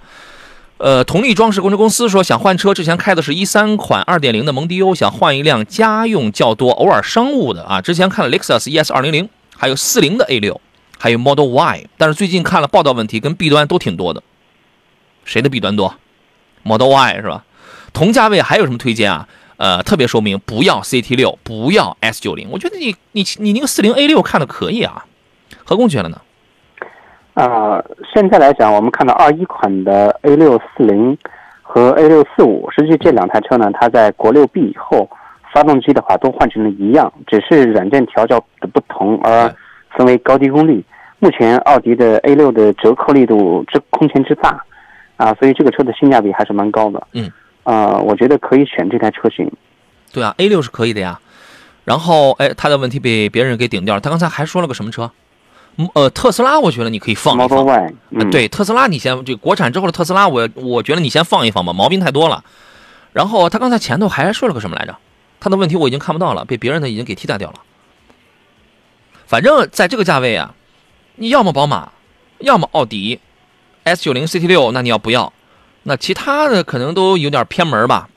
[0.77, 7.79] 呃，同力装饰工程公司说想换车，之前开的是一三款2.0的蒙迪欧，想换一辆家用较多、偶尔商务的啊。
[7.79, 10.57] 之前看了 Lexus ES 200，还有40的 A6，
[10.99, 14.21] 还有 Model Y，但是最近看了报道问题跟弊端都挺多的。
[15.23, 15.95] 谁的弊端多
[16.63, 17.45] ？Model Y 是吧？
[17.93, 19.29] 同价位还有什么推荐啊？
[19.57, 22.49] 呃，特别说明不要 CT 六不要 S 九零。
[22.51, 25.05] 我觉得你你你那个四零 A 六看的可以啊，
[25.63, 26.21] 何工觉得呢？
[27.33, 31.17] 啊、现在来讲，我们看到二一款的 A 六四零
[31.61, 35.09] 和 A 六四五，实际这两台车呢，它在国六 B 以后，
[35.53, 39.53] 发动机的话都换成了一样，只是软件调教的不同而
[39.97, 40.81] 分为高低功率。
[41.19, 44.63] 目前奥迪的 A 六的折扣力度之空前之大，
[45.17, 47.05] 啊，所以这个车的性价比还是蛮高的。
[47.13, 47.29] 嗯，
[47.65, 49.51] 啊，我觉得可以选这台车型。
[50.13, 51.19] 对啊，A 六是可以的呀。
[51.83, 54.01] 然后，哎，他的问题被别人给顶掉了。
[54.01, 55.11] 他刚才还说了个什么车？
[55.77, 57.65] 嗯呃，特斯拉，我觉得你可以放一放。
[57.65, 62.43] Y，啊嗯，，对，特斯拉你先这个国产之后的特斯拉，我我觉得你先放一放吧，毛病太多了。
[63.11, 64.95] 然后他刚才前头还说了个什么来着？
[65.39, 67.59] 他的问题我已经看不到了，被别人的已经给替代掉了。
[69.27, 70.55] 反正在这个价位啊，
[71.15, 71.91] 你要么宝马，
[72.39, 73.19] 要么奥迪
[73.83, 75.33] ，S 九零 CT 六，那你要不要？
[75.87, 78.09] 那其他的可能都有点偏门吧。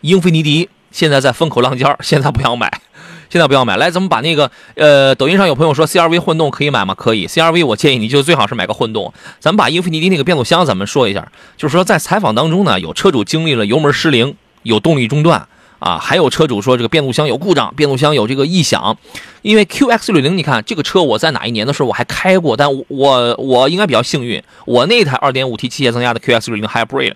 [0.00, 2.80] 英菲尼迪现在在风口浪尖， 现在不要买，
[3.28, 3.76] 现在不要买。
[3.76, 6.94] 来，咱们把那个呃，抖音上有朋友说 CRV 混动可以买吗？
[6.94, 9.12] 可以，CRV 我建议你就最好是买个混动。
[9.38, 15.46] 咱们把英菲尼迪那个变速箱咱们说一下，就是说在采访当中呢，有车主经历了油门失灵，有动力中断
[15.86, 18.98] 啊，还有车主说这个变速箱有故障，变速箱有这个异响。
[19.42, 27.14] 因为 QX 六零，你看这个车我在哪一年的时候我还开过，但我我应该比较幸运，我那台 2.5T 机械增压的 QX 六零 Hybrid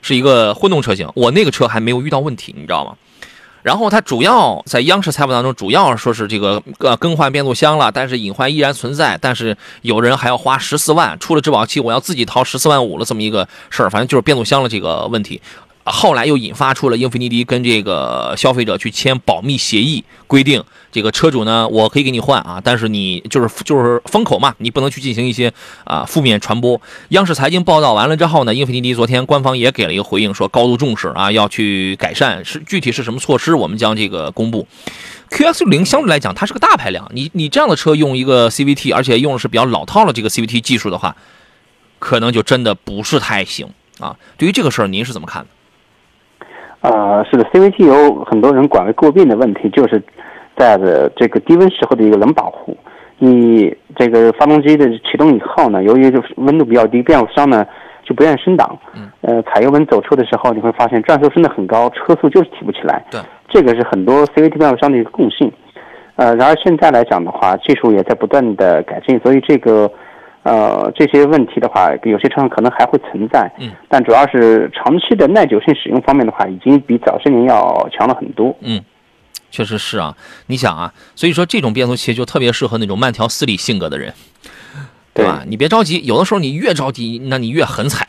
[0.00, 2.94] 是一个混动车型，我那个车还没有遇到问题，你知道吗？
[3.62, 15.42] 然后它主要在央视采访当中，主要说是这个呃更换变速箱了，但是隐患依然存在，但是有人还要花十四万，出了质保期我要自己掏十四万五了这么一个事儿，反正就是变速箱的这个问题。
[15.86, 25.52] 后来又引发出了英菲尼迪跟这个消费者去签保密协议，规定这个车主呢，我可以给你换啊，但是你就是就是封口嘛，你不能去进行一些
[25.84, 26.80] 啊负面传播。
[27.10, 34.66] 央视财经报道完了之后呢，英菲尼迪昨天官方也给了一个回应，说高度重视啊，要去改善，是具体是什么措施，我们将这个公布。
[35.30, 41.16] QX 六零相对来讲，它是个大排量，你你这样的车用一个 CVT，而且用的是比较老套的这个 CVT 技术的话，
[41.98, 43.68] 可能就真的不是太行
[44.00, 44.16] 啊。
[44.36, 45.48] 对于这个事儿，您是怎么看的？
[46.80, 50.00] 呃，是的，CVT 有很多人管为诟病的问题，就是
[50.56, 52.76] 在的这个低温时候的一个冷保护。
[53.18, 57.66] 你这个发动机的启动以后呢，由于就是温度比较低，变速箱呢
[58.04, 58.78] 就不愿意升档。
[58.94, 59.10] 嗯。
[59.22, 63.04] 呃，踩油门走车的时候，你会发现转速升得很高，车速就是提不起来。
[63.10, 63.20] 对。
[63.48, 65.50] 这个是很多 CVT 变速箱的一个共性。
[66.16, 69.90] 呃，然而现在来讲的话，技术也在不断的改进，所以这个。
[70.46, 78.56] 呃，这些问题的话，有些车上可能还会存在，嗯，但主要是长期的耐久性使用方面的话，已经比早些年要强了很多。
[78.60, 78.80] 嗯，
[79.50, 80.16] 确实是啊。
[80.46, 84.14] 你想啊，所以说这种变速器就特别适合那种慢条斯理性格的人，
[85.12, 85.42] 对吧？
[85.48, 88.06] 你别着急，有的时候你越着急，那你越狠踩，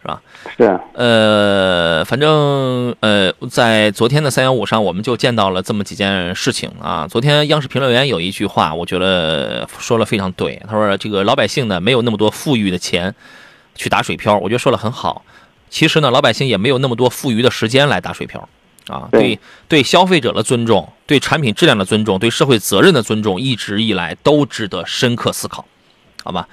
[0.00, 0.22] 是吧？
[0.56, 0.80] 是。
[0.94, 7.06] 呃，反正呃，在昨天的三幺五上，我们就见到了这么几件事情啊。
[7.08, 10.62] 昨天央视评论员有一句话，我觉得说了非常对。
[10.66, 13.14] 他说：“这个老百姓呢，没有那么多富裕的钱
[13.74, 15.24] 去打水漂。”我觉得说的很好。
[15.68, 18.48] 其实呢，老百姓也没有那么多富余的时间来打水漂。
[18.86, 25.66] 啊，对对，消费者的尊重，对产品质量的尊重，对社会责任的尊重，一直以来都值得深刻思考。
[26.24, 26.46] 好吧，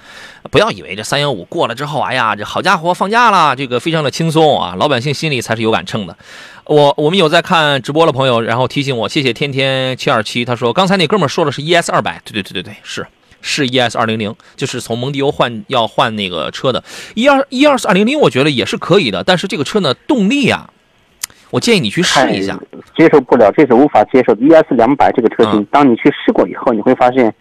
[0.50, 6.16] 不要以为这三幺五过了之后，哎呀，这好家伙放假了，这个非常的轻松啊，老百姓心里才是有杆秤的。
[6.64, 13.06] 我我们有在看直播的朋友，然后提醒我，谢谢天天七二七，他说刚才那哥们说的是 ES 二百，对对对对对，是
[13.42, 16.82] 是 ES 二零零，就是从蒙迪欧换要换那个车的，
[17.14, 20.70] 一二一二四二零零，我觉得也是可以的，但是这个车呢，动力啊，
[21.50, 22.58] 我建议你去试一下，
[22.96, 24.40] 接受不了，这是无法接受的。
[24.42, 27.34] ES 两百这个车型，嗯、当你去试过以后，你会发现。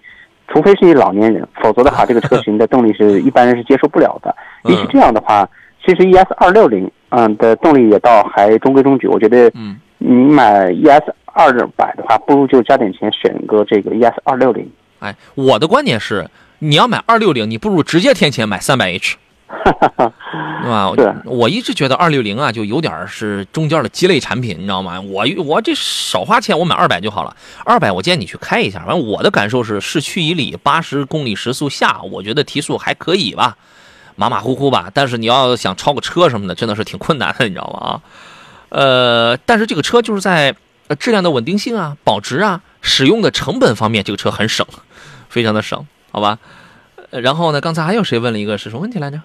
[0.47, 4.35] 除非是一老年人，否则的话，这个车型的动力是一般人是接受不了的。
[4.63, 5.47] 也许这样的话，
[5.85, 9.07] 其实 ES 二六零，嗯的动力也倒还中规中矩。
[9.07, 14.69] 我觉得，嗯，你买 ES 二百的话，不如就加点钱选个这个 ES 二六零。
[14.99, 16.29] 哎，我的观点是，
[16.59, 19.17] 你要买二六零，你不如直接添钱买三百 H，
[20.63, 20.91] 对吧？
[20.97, 24.99] 是我一直觉得二六零啊，就有点是中间的鸡肋产品，你知道吗？
[24.99, 27.35] 我我这少花钱，我买二百就好了。
[27.63, 28.79] 二百，我建议你去开一下。
[28.79, 33.55] 反正我的感受是，市区以里八十公里时速下，我觉得提速还可以吧，
[34.15, 34.89] 马马虎虎吧。
[34.93, 37.79] 但是你要想超个车什么的，真的是挺困难的，你知道吗？
[37.87, 38.01] 啊，
[38.69, 40.55] 呃，但是这个车就是在
[40.87, 44.65] 呃质量的稳定性啊、保值啊、使用的成本方面，这个车很省，
[45.29, 46.39] 非常的省，好吧？
[47.11, 49.21] 呃然后呢，刚才还有谁问了一个是什么问题来着？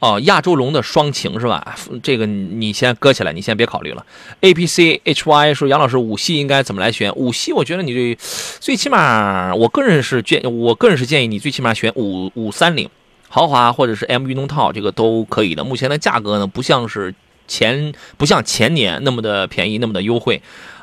[0.00, 1.76] 哦，亚洲龙的双擎是吧？
[2.02, 4.04] 这个你先搁起来，你先别考虑了。
[4.40, 7.14] A P C H Y 说杨老师五系应该怎么来选？
[7.14, 8.18] 五系我觉得你这
[8.58, 12.88] 最起码，我个人是建，我个人是建议你最起码选五五三零
[13.28, 15.62] 豪华或者是 M 运动套，这个都可以的。
[15.62, 17.14] 目前的价格呢，不像是
[17.46, 20.40] 前不像前年那么的便宜，那么的优惠。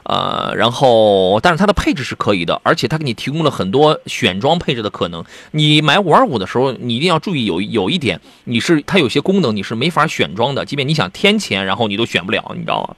[0.10, 5.22] 呃，然后，但是它的配置是可以的，而且它给你提供了很多选装配置的可能。
[5.52, 12.96] 你买五二五的时候，你一定要注意有有一点，你是它有些功能你是没法选装的，即便你想添钱，然后你都选不了，你知道吗？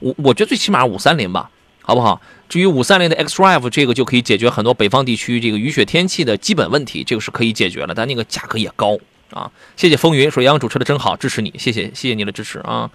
[0.00, 1.48] 我我觉得最起码五三零吧，
[1.80, 2.20] 好不好？
[2.50, 8.98] 至于五三零的 X Drive 这个就可以解决很多北方地区这个雨雪天气的基本问题，这个是可以解决了，但那个价格也高
[9.30, 9.50] 啊。
[9.74, 12.90] 谢谢风云说杨主持的真好，支持你，谢谢谢谢你的支持啊。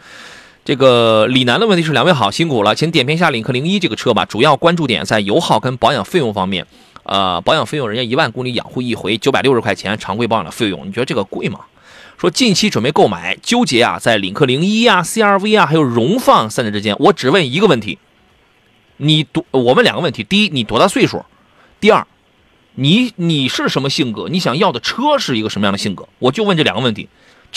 [0.67, 4.25] 这个李楠的问题是：两位好，辛苦了，请点评一下领克零一这个车吧。
[4.25, 6.67] 主要关注点在油耗跟保养费用方面。
[7.03, 11.61] 呃，保养费用人家一万公里养护一回九百六十块钱，常规保养的费用，你觉得这个贵吗？
[12.17, 16.93] 说近期准备购买，纠结啊，在领克零一啊、CRV 啊，还有荣放三者之间。
[16.99, 17.97] 我只问一个问题：
[18.97, 19.45] 你多？
[19.51, 20.25] 我问两个问题。
[20.25, 21.23] 第一，你多大岁数？
[21.79, 22.05] 第二，
[22.75, 24.27] 你你是什么性格？
[24.27, 26.09] 你想要的车是一个什么样的性格？
[26.19, 27.07] 我就问这两个问题。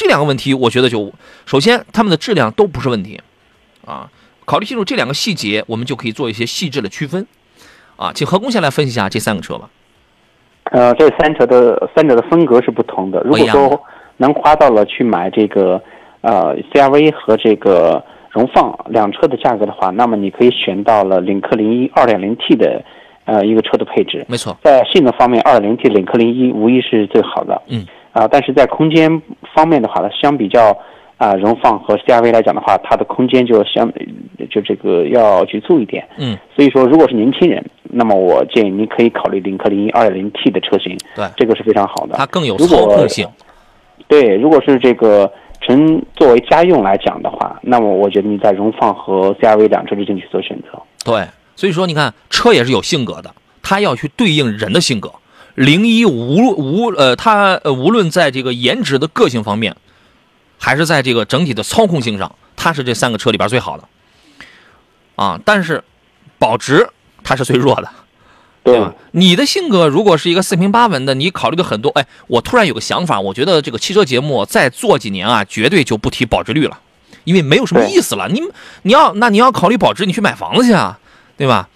[0.01, 1.13] 这两个问题，我觉得就
[1.45, 3.21] 首先它们的质量都不是问题，
[3.85, 4.09] 啊，
[4.47, 7.27] 考虑清楚这两个细节，我们就可以做一些细致的区分，
[7.97, 9.69] 啊，请何工先来分析一下这三个车吧。
[10.73, 13.21] 呃，这三者的三者的风格是不同的。
[13.27, 13.79] 如果说
[14.17, 15.79] 能花到了去买这个
[16.23, 22.83] 呃 CRV 和这个荣放两车的价格的话，那么你可以选到了领克零一二点零 T 的
[23.27, 24.25] 呃一个车的配置。
[24.27, 27.61] 没错，在性能方面二点零 T 领克零一无疑是最好的。
[27.67, 27.87] 嗯。
[28.21, 29.23] 啊、但是在空间
[29.55, 30.77] 方面的话呢，相比较
[31.17, 33.91] 啊、荣放和 CRV 来讲的话，它的空间就相
[34.51, 36.07] 就这个要局促一点。
[36.19, 40.97] 嗯，所以说，如果是年轻人，那么我建议您可以考虑领克零一 2.0T 的车型。
[41.15, 42.15] 对这个是非常好的。
[42.17, 43.27] 它更有操控性。
[44.09, 50.81] 对，如果是这个纯作为家用来讲的话，那么我觉得你在荣放和 CRV 两车之间去做选择。
[51.05, 55.11] 对，所以说你看，车也是有性格的，它要去对应人的性格。
[55.55, 59.77] 零一无无呃，它呃无论在这个颜值的个性方面，
[60.59, 63.85] 还是在这个整体的操控性上，它是这三个车里边最好的。
[65.17, 65.85] 啊，但是
[66.39, 66.89] 保值
[67.23, 67.91] 它是最弱的。
[68.63, 68.95] 对吧？
[69.13, 71.89] 你的性格如果是一个四平八稳的，你考虑的很多。
[71.93, 76.79] 哎，我突然有个想法，我觉得这个汽车节目再做几年啊，绝对就不提保值率了，
[77.25, 78.29] 因为没有什么意思了。
[78.29, 78.43] 你
[78.83, 80.99] 你要那你要考虑保值，你去买房子去啊，
[81.39, 81.71] 对吧？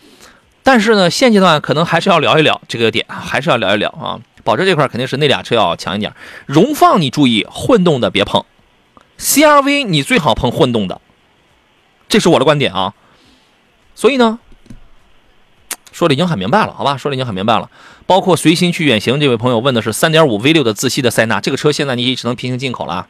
[0.65, 4.19] 但是呢，现阶段可能还是要聊一聊这个点，还是要聊一聊啊。
[4.43, 6.13] 保值这块肯定是那俩车要强一点。
[6.47, 8.45] 荣放你注意，混动的别碰
[9.19, 11.01] ；CRV 你最好碰混动的，
[12.09, 12.95] 这是我的观点啊。
[13.95, 14.41] 所以呢，
[15.95, 16.97] 说的已经很明白了，好吧？
[16.97, 17.71] 说的已经很明白了。
[18.07, 23.07] 包括随心去远行这位朋友问的是3.5 V6 的自吸的塞纳，这个车现在你也只能平行进口了啊。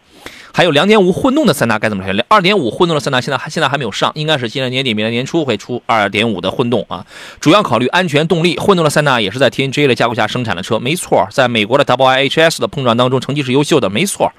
[0.53, 7.05] 还有2.5混动的塞纳该怎么选？2.5混动的塞纳现在还现在还没有上，应该是今年年底、明年年初会出2.5的混动啊。
[7.41, 8.57] 主要考虑安全、动力。
[8.59, 14.30] 混动的塞纳也是在 TNGA 的架构下生产的车，没错，在美国的 WIHS 的碰撞当中成绩是优秀的，没错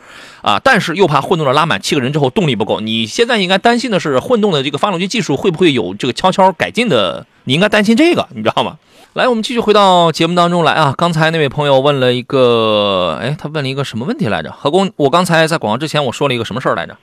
[0.41, 0.61] 啊。
[0.63, 2.79] 但是又怕混动的拉满七个人之后动力不够。
[2.79, 7.25] 你现在应该担心的是混动的这个发动机技术会不会有这个悄悄改进的？
[7.45, 8.77] 你应该担心这个，你知道吗？
[9.13, 10.93] 来，我们继续回到节目当中来啊！
[10.97, 14.51] 刚才那位朋友问了一个，哎，他问了一个什么问题来着？
[14.51, 16.97] 何工，我刚才在广告之前我说了一个什么事儿来着？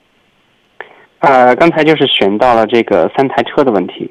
[1.21, 4.11] 呃，刚才就是选到了这个三台车的问题，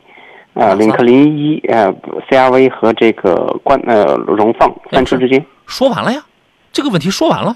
[0.53, 1.93] 呃，领克零一、呃
[2.29, 5.45] CRV 和这个冠呃荣放三车之间。
[5.67, 6.23] 说完了呀，
[6.71, 7.55] 这个问题说完了。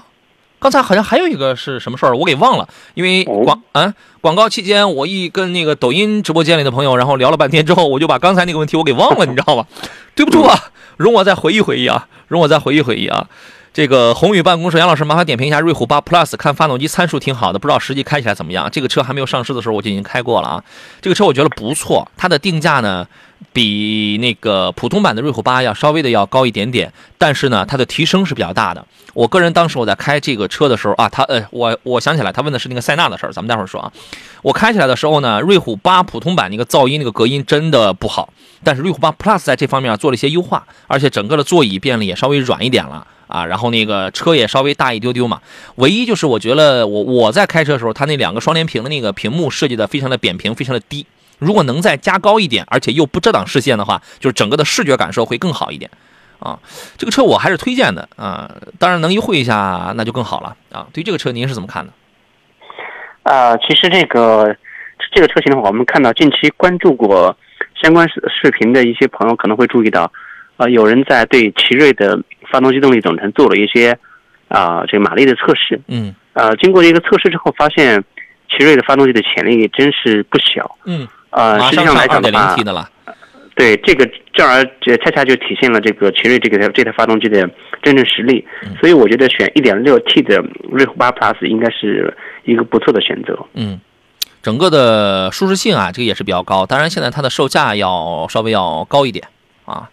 [0.58, 9.66] 刚才好像还有一个是什么事儿，我给忘了，因为哦广啊广告期间，我一跟那个抖音直播间里的朋友，然后聊了半天之后，我就把刚才那个问题我给忘了，你知道吧？
[10.14, 10.58] 对不住啊，
[10.96, 13.28] 容我再回忆回忆啊，容我再回忆回忆啊。
[13.76, 18.70] 这个宏宇办公室杨老师，麻烦点评一下瑞虎8 Plus，看发动机参数挺好的，不知道实际开起来怎么样。
[18.72, 20.64] 这个车还没有上市的时候，我就已经开过了啊。
[21.02, 23.06] 这个车我觉得不错，它的定价呢
[23.52, 28.82] 比那个普通版的瑞虎8要稍微的要高一点点，但是呢，它的提升是比较大的。
[29.12, 33.92] 我个人当时我在开这个车的时候啊，他呃，我我想起来，他问的是那个塞纳的事儿，咱们待会儿说啊。
[34.40, 38.32] 我开起来的时候呢，瑞虎8普通版那个噪音那个隔音真的不好，
[38.64, 45.40] 但是瑞虎8 Plus 在这方面做了一些优化，而且整个的座椅变了也稍微软一点了啊，然后那个车也稍微大一丢丢嘛。
[45.76, 51.06] 唯一就是我觉得我我在开车的时候，它那两个双联屏的那个屏幕设计的非常的扁平，非常的低。
[51.38, 55.90] 如果能再加高一点，而且又不遮挡视线的话，就是整个的视觉感受会更好一点。
[56.38, 56.58] 啊，
[56.98, 60.86] 这个车我还是推荐的啊，当然能优惠一下那就更好了啊。
[60.92, 61.92] 对于这个车您是怎么看的？
[63.22, 64.54] 啊、其实这个
[65.12, 67.36] 这个车型的话，我们看到近期关注过
[67.82, 70.12] 相关视视频的一些朋友可能会注意到，
[70.56, 72.16] 啊，有人在对奇瑞的
[72.50, 73.98] 发动机动力总成做了一些
[74.48, 75.80] 啊、这个马力的测试。
[75.88, 78.02] 嗯呃，经过一个测试之后，发现
[78.50, 80.78] 奇瑞的发动机的潜力真是不小。
[80.84, 82.88] 嗯，呃，实际上来讲的话 T，的了。
[83.54, 87.48] 对这个正儿这恰恰就体现了这个奇瑞这个这台发动机的
[87.82, 88.46] 真正实力。
[88.78, 93.38] 所以我觉得选一点六 T 的瑞虎八 Plus 应该是一个不错的选择。
[93.54, 93.80] 嗯，
[94.42, 96.66] 整个的舒适性啊，这个也是比较高。
[96.66, 99.26] 当然，现在它的售价要稍微要高一点
[99.64, 99.88] 啊。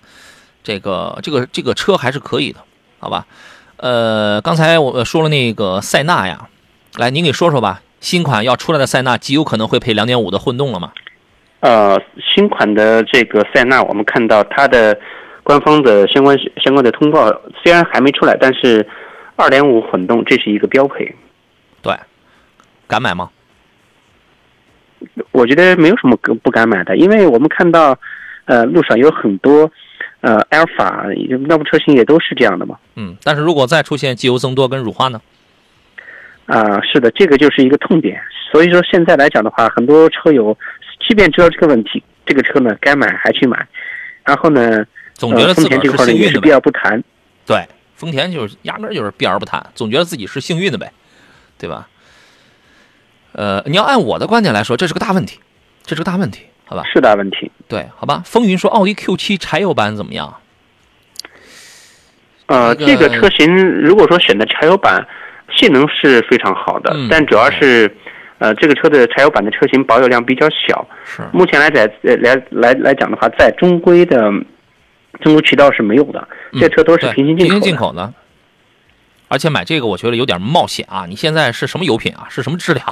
[0.64, 2.60] 这个这个这个车还是可以的，
[3.00, 3.26] 好吧？
[3.78, 6.48] 呃，刚才我说了那个塞纳呀，
[6.96, 7.82] 来您给说说吧。
[8.00, 10.92] 新款要出来的塞纳极有可能会配2.5的混动了嘛？
[11.62, 12.02] 呃，
[12.36, 15.00] 新款的这个塞纳，我们看到它的
[15.42, 17.30] 官方的相关相关的通报
[17.64, 18.86] 虽然还没出来，但是
[19.38, 21.16] 2.5混动这是一个标配。
[21.82, 21.96] 对，
[22.88, 23.30] 敢买吗？
[25.32, 27.98] 我觉得没有什么不不敢买的，因为我们看到，
[28.46, 29.72] 呃，路上有很多，
[30.24, 31.06] 呃，阿尔法
[31.48, 32.80] 那部车型也都是这样的嘛。
[32.96, 35.22] 嗯，但是如果再出现机油增多跟乳化呢？
[36.46, 38.22] 啊、是的，这个就是一个痛点。
[38.50, 40.58] 所以说现在来讲的话，很多车友
[41.06, 43.68] 即便知道这个问题，这个车呢该买还去买，
[44.24, 46.52] 然后呢，呃，总觉得丰田这块呢幸运的呗也是避。
[46.54, 47.04] 而不谈。
[47.46, 50.92] 对，丰田就是压根儿就是避而不谈，总觉得自己是幸运的呗，
[51.58, 51.90] 对吧？
[53.34, 55.40] 呃，你要按我的观点来说，这是个大问题，
[55.84, 56.84] 这是个大问题，好吧？
[56.92, 57.52] 是大问题。
[57.68, 58.22] 对，好吧。
[58.26, 60.34] 风云说奥迪 Q 七柴油版怎么样？
[62.48, 65.08] 呃，这个车型如果说选的柴油版，
[65.56, 67.96] 性能是非常好的，嗯但主要是，
[68.38, 70.86] 呃，这个车的柴油版的车型保有量比较小。
[71.06, 74.32] 是，目前来在呃来来来讲的话，在中规的
[75.22, 77.62] 中国渠道是没有的，嗯这车都是平行进口的。
[77.62, 78.14] 进口的。
[79.30, 81.06] 而且买这个我觉得有点冒险啊！
[81.08, 82.28] 你现在是什么油品啊？
[82.30, 82.86] 是什么质量？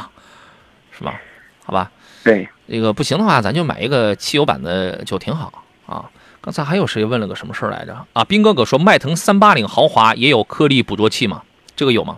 [0.91, 1.21] 是吧？
[1.63, 1.91] 好吧，
[2.23, 5.51] 对，这个不行的话，咱就买一个汽油版的就挺好
[5.85, 6.09] 啊。
[6.39, 7.93] 刚才还有谁问了个什么事儿来着？
[8.13, 11.41] 啊，兵哥哥说迈腾三八零豪华也有颗粒捕捉器吗？
[11.75, 12.17] 这个有吗？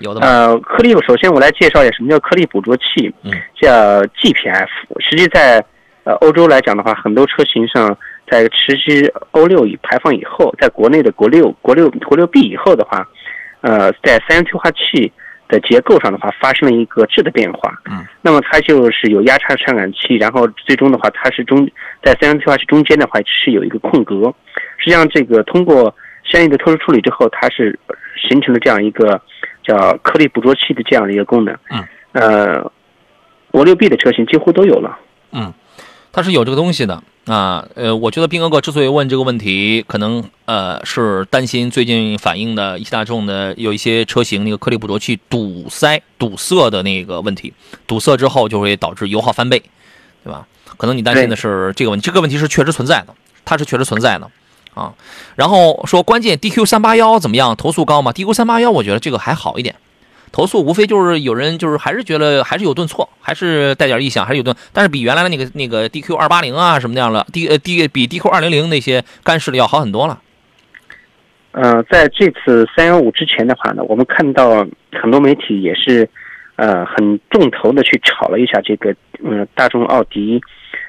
[0.00, 0.26] 有的吗？
[0.26, 3.70] 呃，颗粒，首先我来介绍一下什么叫颗粒捕捉器，嗯叫
[4.02, 4.66] GPF。
[4.98, 5.64] 实际在
[6.02, 7.96] 呃欧洲来讲的话，很多车型上
[8.28, 13.06] 在实施欧六以排放以后，在国内的国六、国六、国六 B 以后的话，
[13.60, 15.12] 呃，在三元催化器
[15.50, 17.76] 的结构上的话，发生了一个质的变化。
[17.90, 21.68] 嗯，那么它就是有压差传感器，然后最终的话，它是中
[22.02, 24.32] 在三元催化器中间的话是有一个空格。
[24.78, 25.94] 实际上，这个通过
[26.24, 27.78] 相应的特殊处理之后，它是
[28.28, 29.20] 形成了这样一个
[29.62, 31.54] 叫颗粒捕捉器的这样的一个功能。
[31.70, 32.72] 嗯，呃，
[33.50, 34.98] 国六 B 的车型几乎都有了。
[36.12, 37.66] 它是有这个东西的啊。
[37.74, 47.52] 呃，我觉得斌哥哥之所以问这个问题，可能呃是担心最近反映的一汽大众的有一些车型那个颗粒捕捉器堵塞、堵塞的那个问题，
[47.86, 49.62] 堵塞之后就会导致油耗翻倍，
[50.24, 50.46] 对吧？
[50.76, 54.30] 可能你担心的是这个问题，这个问题是确实存在的，它是确实存在的
[54.72, 54.94] 啊。
[55.36, 57.54] 然后说关键 DQ 三八幺怎么样？
[57.54, 59.76] 投诉高吗？DQ 三八幺我觉得这个还好一点。
[60.32, 70.20] 投诉无非就是有人就是还是觉得还是有顿挫，还是带点异响，还是有顿，但是比原来的那个那个 DQ 二八零啊什么那样的 D 呃 D 比 DQ 二零零那些干式的要好很多了。
[71.52, 76.08] 呃，在这次三幺五之前的话呢，我们看到很多媒体也是，
[76.54, 80.40] 呃，很重头的去炒了一下这个，嗯、大众、奥迪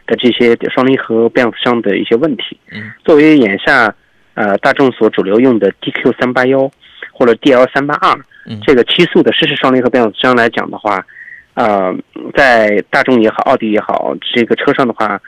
[0.06, 2.60] 的这些双离合变速箱的一些问题。
[2.72, 3.92] 嗯，作为眼下，
[4.36, 6.70] 呃，大众所主流用的 DQ 三八幺
[7.12, 8.24] 或者 DL 三八二嗯
[8.66, 11.06] 这个七速的湿式双离合变速箱来讲的话，
[11.54, 11.94] 呃，
[12.36, 15.20] 在大众也好，奥迪也好，这个车上的话，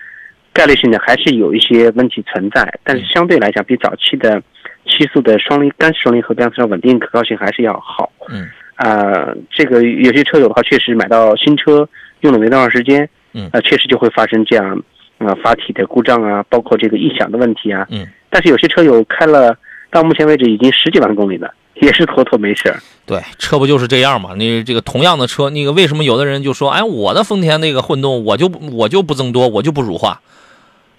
[0.52, 4.42] 概率性的还是有一些问题存在，但是相对来讲，比早期的
[4.86, 8.12] 七速的双离干式双离合变速箱稳定可靠性还是要好。
[8.30, 11.88] 嗯，啊，这个有些车友的话，确实买到新车
[12.22, 13.50] 用了没多长时间，嗯。
[13.52, 14.82] 呃，确实就会发生这样，
[15.20, 17.88] 呃，发体的故障啊，包括这个异响的问题啊。
[17.92, 19.58] 嗯，但是有些车友开了
[19.92, 21.54] 到目前为止已经十几万公里了，
[21.84, 22.82] 也是妥妥没事儿。
[23.06, 24.32] 对，车不就是这样嘛？
[24.38, 30.22] 你这个同样的车，那个为什么有的人就说，哎，我的丰田那个混动，我就我就不增多，我就不乳化，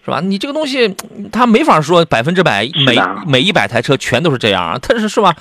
[0.05, 0.21] 是吧？
[0.21, 0.95] 你这个东西，
[1.33, 5.35] 它没法说百分之百每每一百台车全都是这样啊，它是是吧？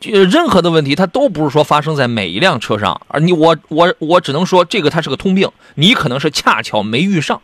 [0.00, 7.42] 就，任何的问题，它都不是说发生在每一辆车上，而你我我我只能说这个它是个通病，你可能是恰巧没遇上，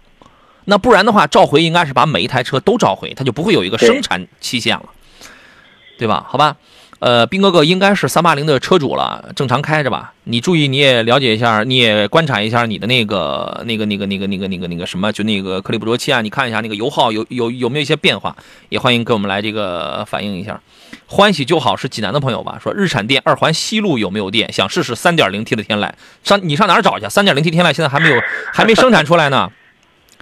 [0.64, 4.86] 那不然的话，召回应该是把每一台车都召回，它就不会有一个生产期限了，
[5.98, 6.26] 对对吧？
[6.28, 6.56] 好吧，
[7.02, 10.12] 呃，斌哥哥应该是三八零的车主了，正常开着吧？
[10.22, 18.36] 你注意，你也了解一下，你也观察一下你的那个、那个、那个、那个、那个、那个、那个什么，就那个颗粒捕捉器啊，你看一下那个油耗有有有没有一些变化，
[18.68, 20.60] 也欢迎给我们来这个反映一下。
[21.08, 22.56] 欢喜就好是济南的朋友吧？
[22.62, 24.52] 说日产店二环西路有没有店？
[24.52, 25.90] 想试试三点零 T 的天籁，
[26.22, 27.08] 上你上哪儿找去？
[27.08, 28.22] 三点零 T 天籁现在还没有，
[28.52, 29.50] 还没生产出来呢。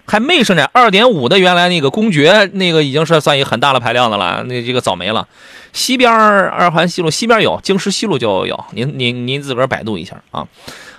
[0.07, 5.29] 还没生产二点五的，原来那个公爵那个已经是算一个很大的排量的了，那这个早没了。
[5.73, 10.49] 西边二环西路西边有，京师西路就有，您您您自个儿百度一下啊。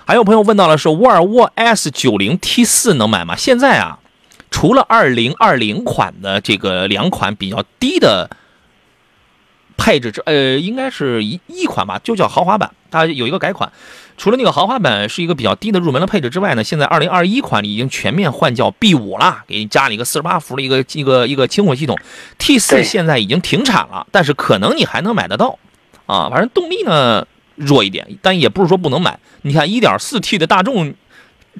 [0.06, 3.36] 还有朋友问到了是沃尔沃 S 九零 T 四能买吗？
[3.36, 3.98] 现在啊，
[4.50, 8.30] 除了二零二零款的这个两款比较低的
[9.76, 13.70] 配置之，呃，应该是一一款吧，就叫豪华版，它有一个改款。
[14.16, 21.98] 除了那个豪华版是一个比较低的入门的配置之外呢，现在二零二一款已经全面换叫 B 五了，给你加了一个四十八伏的一个一个一个轻混系统。
[22.38, 25.58] T 四现在已经停产了，但是可能你还能买得到，
[26.06, 29.18] 啊，反正动力呢弱一点，但也不是说不能买。
[29.42, 30.94] 你看一点四 T 的大众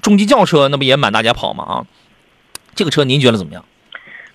[0.00, 1.64] 中级轿车，那不也满大街跑吗？
[1.64, 1.86] 啊，
[2.74, 3.64] 这个车您觉得怎么样？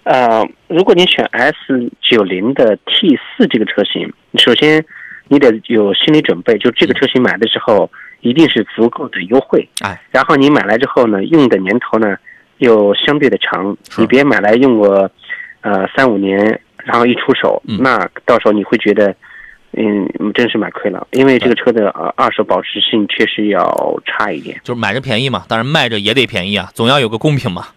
[0.03, 1.55] 呃，如果你选 S
[2.01, 4.86] 九零的 T 四这个车型，首先
[5.28, 7.91] 你得有心理准备，就这个车型买的时候
[8.28, 9.67] 一定是足够的优惠。
[9.82, 12.15] 哎，然后你买来之后呢，用的年头呢
[12.57, 15.09] 又相对的长，你别买来用个
[15.61, 19.15] 呃三五年，然后一出手，嗯那到时候你会觉得。
[19.80, 24.59] 嗯，真是买亏了，因为这个车的呃二手保值性确实要差一点。
[24.63, 27.61] 就是买着便宜嘛，当然卖着也得便宜啊，总要有个公平嘛。
[27.61, 27.73] 吧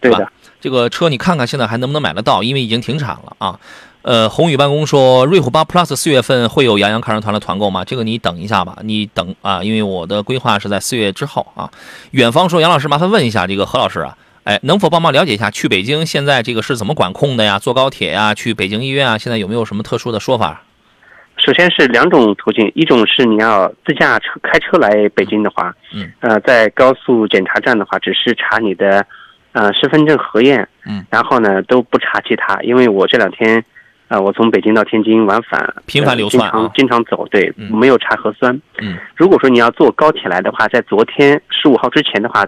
[0.00, 2.42] 对的，这个车你看看现在还能不能买得到？
[2.42, 3.58] 因为已经停产了啊。
[4.02, 7.84] 呃，宏宇办公说，瑞虎八 Plus 四月份会有杨洋看车团的团购吗？
[7.84, 11.70] 这个你等一下吧，你等啊，因为我的规划是在四月之后啊。
[12.10, 17.58] 远方说，杨老师麻烦问一下这个何老师啊，哎，能否帮忙了解一下去北京现在这个是怎么管控的呀？
[17.58, 20.62] 坐高铁呀，去北京医院啊，现在有没有什么特殊的说法？
[21.38, 29.04] 首先是两种途径，一种是你要自驾车开车来北京的话，嗯，呃，在高速检查站的话，只是查你的
[29.52, 33.64] 呃身份证核验，嗯，然后呢都不查其他，因为我这两天，
[34.12, 38.54] 呃，我从北京到天津往返，频繁流窜啊呃经常经常走，对，嗯没有查核酸。
[38.78, 42.44] 嗯如果说你要坐高铁来的话，在昨天十五号之前的话，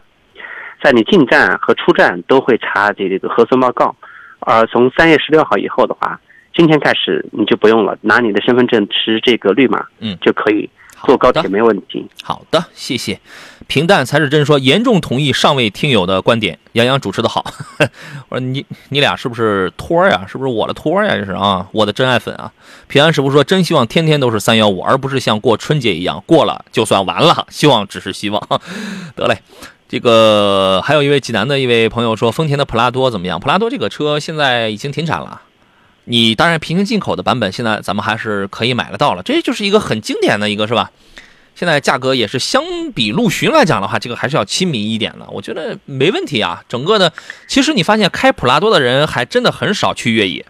[0.82, 3.96] 在你进站和出站都会查这这个核酸报告，
[4.40, 6.20] 而从三月十六号以后的话，
[6.54, 10.68] 今天开始你就不用了，拿你的身份证持这个绿码，嗯就可以
[11.04, 12.06] 坐高铁没问题。
[12.22, 13.20] 好的，谢谢。
[13.66, 16.58] 平淡才是真说，严重同意上位听友的观点。
[16.72, 17.44] 杨洋主持的好，
[18.28, 20.26] 我说你你俩是不是托儿呀？
[20.30, 21.14] 是不是我的托儿呀？
[21.16, 22.52] 这是啊，我的真爱粉啊。
[22.88, 27.46] 平安师傅说，真希望天天都是三幺五，而不是像过春节一样过了就算完了。
[27.48, 28.60] 希望只是希望。
[29.16, 29.38] 得嘞，
[29.88, 33.40] 这个还有一位济南的一位朋友说，丰田的普拉多怎么样？
[33.40, 35.40] 普拉多这个车现在已经停产了。
[36.04, 40.90] 你当然平行进口的版本，现在咱们还是可以买得到了，这就是一个很经典的一个，是吧？
[41.54, 42.62] 现在价格也是相
[42.94, 46.60] 比陆巡来讲的话，这个还是要亲民一点的，我觉得没问题啊。
[46.68, 47.12] 整个的，
[47.46, 50.44] 其实你发现开普拉多的人还真的很少去越野，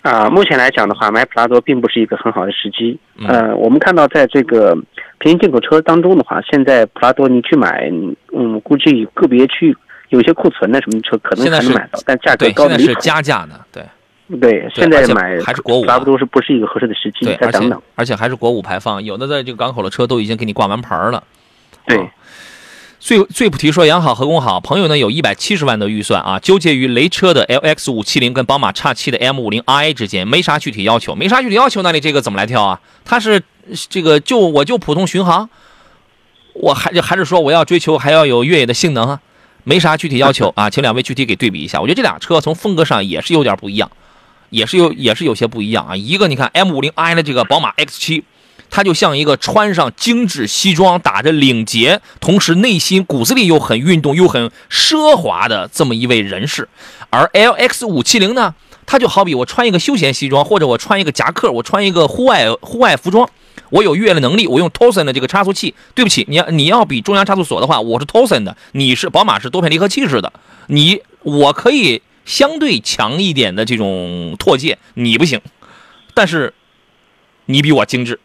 [0.00, 2.98] 啊、目前来讲的话，买普拉多并不是一个很好的时机。
[3.16, 4.74] 嗯呃，我们看到在这个
[5.18, 7.90] 平行进口车当中的话，现在普拉多你去买，
[8.34, 9.76] 嗯，估计个别去
[10.08, 13.00] 有些库存的什么车可能现在是还能买到，但价格对，现在是高的离谱。
[13.00, 13.82] 加价的，对
[14.40, 17.24] 对，现在买还是国五啊普拉多是不是一个合适的时机？
[17.24, 17.82] 对，而且再等等。
[17.94, 21.24] 而且还是国五排放，有的在这个港口的车都已经给你挂完牌了。
[21.86, 22.06] 对啊，
[23.00, 32.80] 最最不提说养好和工好，朋友呢有一百七十万的预算啊，纠结于雷车的 LX 五七零跟宝马叉七的 M 五零 i 之间，没啥具体要求，没啥具体要求，那你这个怎么来挑啊？
[33.06, 33.42] 它是
[33.88, 35.48] 这个就我就普通巡航，
[36.52, 39.20] 我还还是说我要追求还要有越野的性能啊？
[39.64, 41.80] 没啥具体要求啊，请两位具体给对比一下。
[41.80, 43.90] 我觉得这俩车从风格上也是有点不一样，
[44.50, 45.96] 也是有也是有些不一样啊。
[45.96, 48.24] 一个你看 M 五零 i 的这个宝马 X 七。
[48.70, 56.68] 它就像一个穿上精致西装、打着领结，同时内心骨子里又很运动又很奢华的这么一位人士。
[57.08, 63.26] 而 LX 五七零呢，它就好比我穿一个休闲西装，或者我穿一个夹克，我穿一个户外户外服装，
[63.70, 65.74] 我有越野的能力，我用 Tosen 的这个差速器。
[65.94, 70.30] 对不起，你要你要比中央差速锁的话，我是 Tosen 的，你是宝马是多片离合器式的，
[70.66, 75.40] 你我可以相对强一点的这种拓界，你不行，
[76.12, 76.52] 但是
[77.46, 78.20] 你比我精致。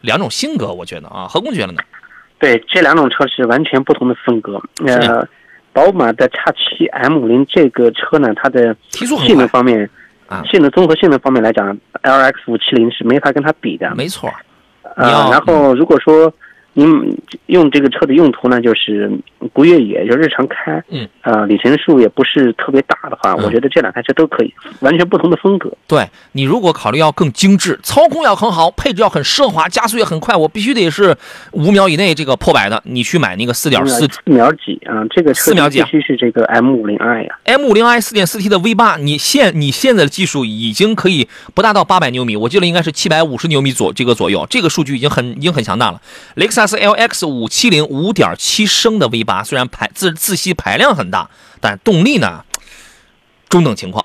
[0.00, 1.82] 两种性格，我觉得啊，何工觉得呢？
[2.38, 4.60] 对，这两种车是完全不同的风格。
[4.86, 5.26] 呃，
[5.72, 9.88] 宝马的 X 七 M 五零这个车呢，它的提速，性能方面，
[10.28, 13.94] 啊性能综合性能方面来讲，LX 五七零是没法跟它比的。
[13.94, 14.32] 没错。
[14.96, 16.32] 呃，然后如果说
[16.78, 19.10] 您用这个车的用途呢，就是
[19.54, 25.72] 不越野，就日常开，嗯，呃，里程数也不是特别大的话，嗯我觉得这两台车都可以，完全不同的风格。
[25.86, 31.16] 对你如果考虑要更精致，操控要很好，配置要很奢华，加速也很快，我必须得是
[31.52, 35.02] 五秒以内这个破百的，你去买那个四点四四秒几啊？
[35.08, 46.02] 这个车四秒几啊必须是这个 M 五零 i 呀、M 五零 i 四点四 T 的 V 八，你现你现在的技术已经可以不达到八百牛米，我记得应该是七百五十牛米左这个左右，这个数据已经很已经很强大了。
[46.34, 52.44] 雷克萨斯 LX 五七零五点七升的 V 八，虽然排自自吸排量很大，但动力呢
[53.48, 54.04] 中等情况。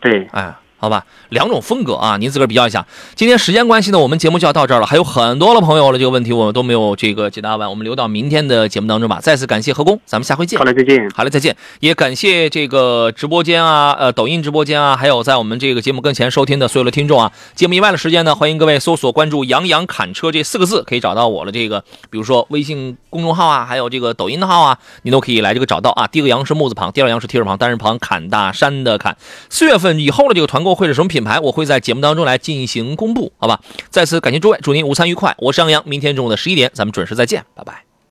[0.00, 2.86] 对，哎，好吧，两种风格啊，您自个儿比较一下。
[3.16, 9.18] 今天时间关系呢，我们节目就要到这儿了，还有很多的朋友了，这个问题我们都没有这个解答完，我们留到明天的节目当中吧。
[9.20, 10.64] 再次感谢何工，咱们下回见好。
[10.64, 11.10] 嘞，再见。
[11.14, 11.56] 好嘞，再见！
[11.80, 17.32] 也感谢这个直播间啊，呃，抖音直播间啊，还有在我们这个节目跟前收听的所有的听众啊。
[17.56, 26.06] 节目以外的时间呢，欢迎各位搜索关注“杨洋砍车”这四个字，可以找到我的这个，比如说微信公众号啊，还有这个抖音的号啊，你都可以来这个找到啊。
[26.06, 29.16] 第一个杨是木字旁，第二个杨是提手旁，单人旁，砍大山的砍。
[29.50, 33.60] 四月份以后的这个团购会是什么品牌，我会在节目当中来进行公布，好吧？
[33.90, 35.34] 再次感谢诸位，祝您午餐愉快。
[35.38, 37.87] 我是杨洋，明天中午的十一点，咱们准时再见，拜拜。